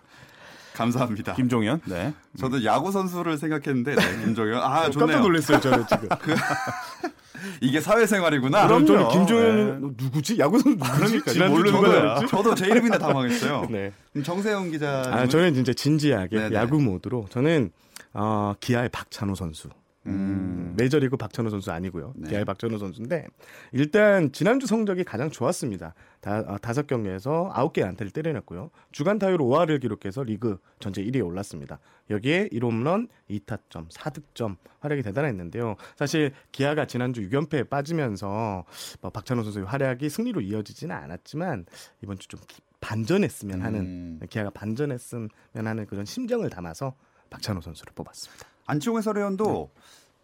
감사합니다. 0.79 1.35
김종현. 1.35 1.81
네. 1.87 2.14
저도 2.38 2.64
야구 2.64 2.93
선수를 2.93 3.37
생각했는데 3.37 3.97
네, 3.97 4.25
김종현. 4.25 4.59
아 4.59 4.83
깜짝 4.83 5.01
좋네요. 5.01 5.21
놀랐어요, 5.21 5.61
저는 5.61 5.85
지금. 5.88 6.09
이게 7.61 7.81
사회생활이구나. 7.81 8.67
그럼요. 8.67 8.87
저는 8.87 9.09
김종현 9.09 9.95
누구지? 9.97 10.38
야구 10.38 10.59
선수 10.59 10.79
누구지? 10.79 11.01
그러니까 11.01 11.33
지난주 11.33 11.57
모르는 11.57 11.81
거야. 11.81 12.27
저도 12.27 12.55
제 12.55 12.67
이름인데 12.67 12.99
당황했어요. 12.99 13.67
네. 13.71 13.93
그럼 14.12 14.25
정세영 14.25 14.71
기자. 14.71 15.03
아, 15.07 15.27
저는 15.27 15.55
진짜 15.55 15.73
진지하게 15.73 16.37
네네. 16.37 16.57
야구 16.57 16.81
모드로 16.81 17.27
저는 17.31 17.71
어, 18.14 18.55
기아의 18.61 18.88
박찬호 18.91 19.35
선수. 19.35 19.69
음. 20.07 20.75
메이저리그 20.77 21.17
박찬호 21.17 21.51
선수 21.51 21.71
아니고요. 21.73 22.15
네. 22.17 22.31
기아의 22.31 22.45
박찬호 22.45 22.79
선수인데 22.79 23.27
일단 23.73 24.33
지난주 24.33 24.67
성적이 24.67 25.05
가장 25.05 25.31
좋았습니다. 25.31 25.95
다, 26.21 26.45
어, 26.47 26.59
다섯 26.59 26.87
경기에서 26.87 27.51
아홉 27.53 27.73
개의 27.73 27.87
안타를 27.89 28.11
때려냈고요. 28.13 28.71
주간 28.93 29.19
타율 29.19 29.39
5할을 29.39 29.81
기록해서 29.81 30.23
리그 30.23 30.59
전체 30.79 31.03
1위에 31.03 31.25
올랐습니다. 31.25 31.79
여기에 32.11 32.49
1홈런, 32.53 33.09
2타점, 33.29 33.91
4득점 33.91 34.57
활약이 34.81 35.03
대단했는데요. 35.03 35.77
사실 35.97 36.33
기아가 36.53 36.87
지난주 36.87 37.29
6연패에 37.29 37.69
빠지면서 37.69 38.65
뭐 39.01 39.11
박찬호 39.11 39.43
선수의 39.43 39.67
활약이 39.67 40.09
승리로 40.09 40.41
이어지지는 40.41 40.95
않았지만 40.95 41.67
이번 42.03 42.19
주 42.19 42.29
좀 42.29 42.39
반전했으면 42.81 43.63
하는 43.63 43.81
음. 43.81 44.21
기아가 44.31 44.51
반전했으면 44.51 45.29
하는 45.55 45.87
그런 45.87 46.05
심정을 46.05 46.51
담아서 46.51 46.95
박찬호 47.31 47.61
선수를 47.61 47.93
뽑았습니다. 47.95 48.47
안치홍 48.68 48.98
해설위원도 48.98 49.70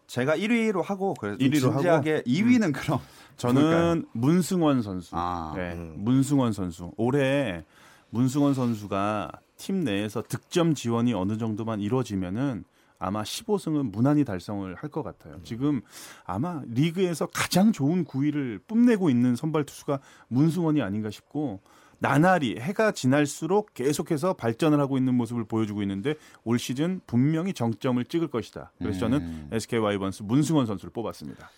제가 0.06 0.36
1위로 0.36 0.82
하고 0.82 1.14
그래서 1.14 1.38
좀 1.38 1.48
1위로 1.48 1.60
진지하게 1.72 2.22
2위는 2.22 2.72
그럼 2.74 3.00
저는 3.36 3.62
누굴까요? 3.62 4.02
문승원 4.12 4.82
선수. 4.82 5.10
아. 5.12 5.52
네, 5.56 5.72
음. 5.72 5.94
문승원 5.98 6.52
선수. 6.52 6.92
올해 6.96 7.64
문승원 8.10 8.54
선수가 8.54 9.32
팀 9.56 9.82
내에서 9.82 10.22
득점 10.22 10.74
지원이 10.74 11.14
어느 11.14 11.36
정도만 11.38 11.80
이루어지면은 11.80 12.64
아마 13.00 13.22
15승은 13.22 13.90
무난히 13.90 14.24
달성을 14.24 14.72
할 14.76 14.90
것 14.90 15.02
같아요. 15.02 15.40
지금 15.42 15.80
아마 16.24 16.62
리그에서 16.68 17.26
가장 17.26 17.72
좋은 17.72 18.04
구위를 18.04 18.60
뽐내고 18.66 19.10
있는 19.10 19.34
선발 19.36 19.64
투수가 19.64 19.98
문승원이 20.28 20.80
아닌가 20.80 21.10
싶고 21.10 21.60
나날이 22.04 22.58
해가 22.60 22.92
지날수록 22.92 23.72
계속해서 23.72 24.34
발전을 24.34 24.78
하고 24.78 24.98
있는 24.98 25.14
모습을 25.14 25.44
보여주고 25.44 25.80
있는데 25.80 26.16
올 26.44 26.58
시즌 26.58 27.00
분명히 27.06 27.54
정점을 27.54 28.04
찍을 28.04 28.28
것이다. 28.28 28.72
그래서 28.78 28.98
저는 28.98 29.22
음. 29.22 29.48
SK 29.50 29.78
와이번스 29.78 30.24
문승원 30.24 30.66
선수를 30.66 30.92
뽑았습니다. 30.92 31.48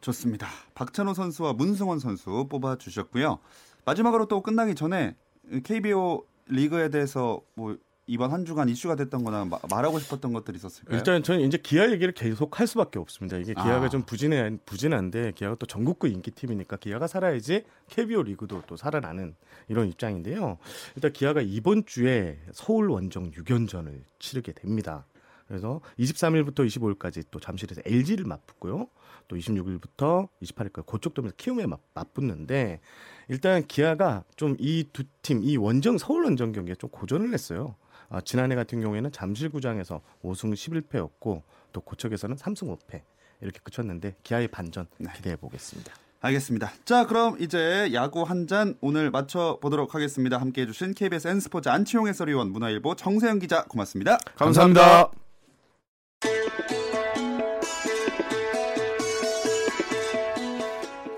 좋습니다. 0.00 0.48
박찬호 0.74 1.12
선수와 1.12 1.52
문승원 1.52 1.98
선수 1.98 2.46
뽑아 2.48 2.76
주셨고요. 2.76 3.38
마지막으로 3.84 4.24
또 4.28 4.40
끝나기 4.40 4.74
전에 4.74 5.14
KBO 5.62 6.24
리그에 6.46 6.88
대해서 6.88 7.42
뭐 7.52 7.76
이번 8.08 8.30
한 8.30 8.44
주간 8.44 8.68
이슈가 8.68 8.94
됐던 8.94 9.24
거나 9.24 9.44
마- 9.44 9.58
말하고 9.68 9.98
싶었던 9.98 10.32
것들이 10.32 10.56
있었을까요? 10.58 10.96
일단 10.96 11.22
저는 11.24 11.40
이제 11.40 11.58
기아 11.58 11.90
얘기를 11.90 12.14
계속 12.14 12.60
할 12.60 12.68
수밖에 12.68 13.00
없습니다. 13.00 13.36
이게 13.36 13.52
기아가 13.52 13.86
아. 13.86 13.88
좀 13.88 14.02
부진해 14.02 14.58
부진한데 14.64 15.32
기아가 15.34 15.56
또 15.56 15.66
전국구 15.66 16.06
인기 16.06 16.30
팀이니까 16.30 16.76
기아가 16.76 17.08
살아야지 17.08 17.64
KBO 17.90 18.22
리그도 18.22 18.62
또 18.68 18.76
살아나는 18.76 19.34
이런 19.68 19.88
입장인데요. 19.88 20.58
일단 20.94 21.12
기아가 21.12 21.40
이번 21.42 21.84
주에 21.84 22.38
서울 22.52 22.90
원정 22.90 23.32
6연전을 23.32 24.02
치르게 24.20 24.52
됩니다. 24.52 25.04
그래서 25.48 25.80
23일부터 25.98 26.64
25일까지 26.66 27.24
또 27.32 27.40
잠실에서 27.40 27.80
LG를 27.84 28.24
맞붙고요. 28.24 28.88
또 29.28 29.36
26일부터 29.36 30.28
28일까지 30.42 30.86
그쪽 30.86 31.14
도면서 31.14 31.34
키움에 31.36 31.66
맞, 31.66 31.80
맞붙는데 31.94 32.80
일단 33.28 33.66
기아가 33.66 34.22
좀 34.36 34.54
이 34.60 34.84
두 34.92 35.02
팀 35.22 35.42
이 35.42 35.56
원정 35.56 35.98
서울 35.98 36.24
원정 36.24 36.52
경기에 36.52 36.76
좀 36.76 36.88
고전을 36.90 37.32
했어요. 37.34 37.74
아, 38.08 38.20
지난해 38.20 38.54
같은 38.54 38.80
경우에는 38.80 39.10
잠실구장에서 39.12 40.00
5승 40.24 40.52
11패였고 40.54 41.42
또 41.72 41.80
고척에서는 41.80 42.36
3승 42.36 42.76
5패 42.78 43.02
이렇게 43.40 43.60
그쳤는데 43.62 44.16
기아의 44.22 44.48
반전 44.48 44.86
네. 44.98 45.10
기대해 45.16 45.36
보겠습니다. 45.36 45.92
알겠습니다. 46.20 46.72
자, 46.84 47.06
그럼 47.06 47.36
이제 47.40 47.90
야구 47.92 48.22
한 48.22 48.46
잔 48.46 48.74
오늘 48.80 49.10
맞춰 49.10 49.58
보도록 49.60 49.94
하겠습니다. 49.94 50.38
함께 50.38 50.62
해주신 50.62 50.94
KBS 50.94 51.28
N 51.28 51.40
스포츠 51.40 51.68
안치홍 51.68 52.08
해설위원 52.08 52.50
문화일보 52.52 52.94
정세영 52.96 53.38
기자 53.40 53.64
고맙습니다. 53.64 54.18
감사합니다. 54.36 55.10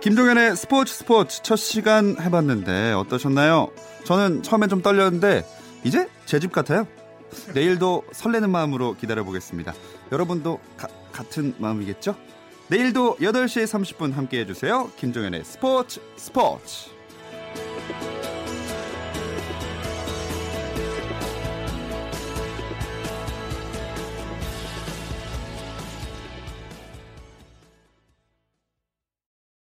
김종현의 0.00 0.56
스포츠 0.56 0.94
스포츠 0.94 1.42
첫 1.42 1.56
시간 1.56 2.16
해봤는데 2.20 2.92
어떠셨나요? 2.92 3.70
저는 4.04 4.42
처음엔 4.42 4.68
좀 4.68 4.80
떨렸는데 4.80 5.44
이제 5.84 6.08
제 6.28 6.38
집 6.40 6.52
같아요. 6.52 6.86
내일도 7.54 8.04
설레는 8.12 8.50
마음으로 8.50 8.94
기다려보겠습니다. 8.96 9.72
여러분도 10.12 10.60
가- 10.76 10.88
같은 11.10 11.54
마음이겠죠? 11.58 12.14
내일도 12.68 13.16
8시 13.20 13.64
30분 13.64 14.12
함께 14.12 14.40
해주세요. 14.40 14.90
김종현의 14.98 15.42
스포츠 15.44 16.00
스포츠. 16.16 16.90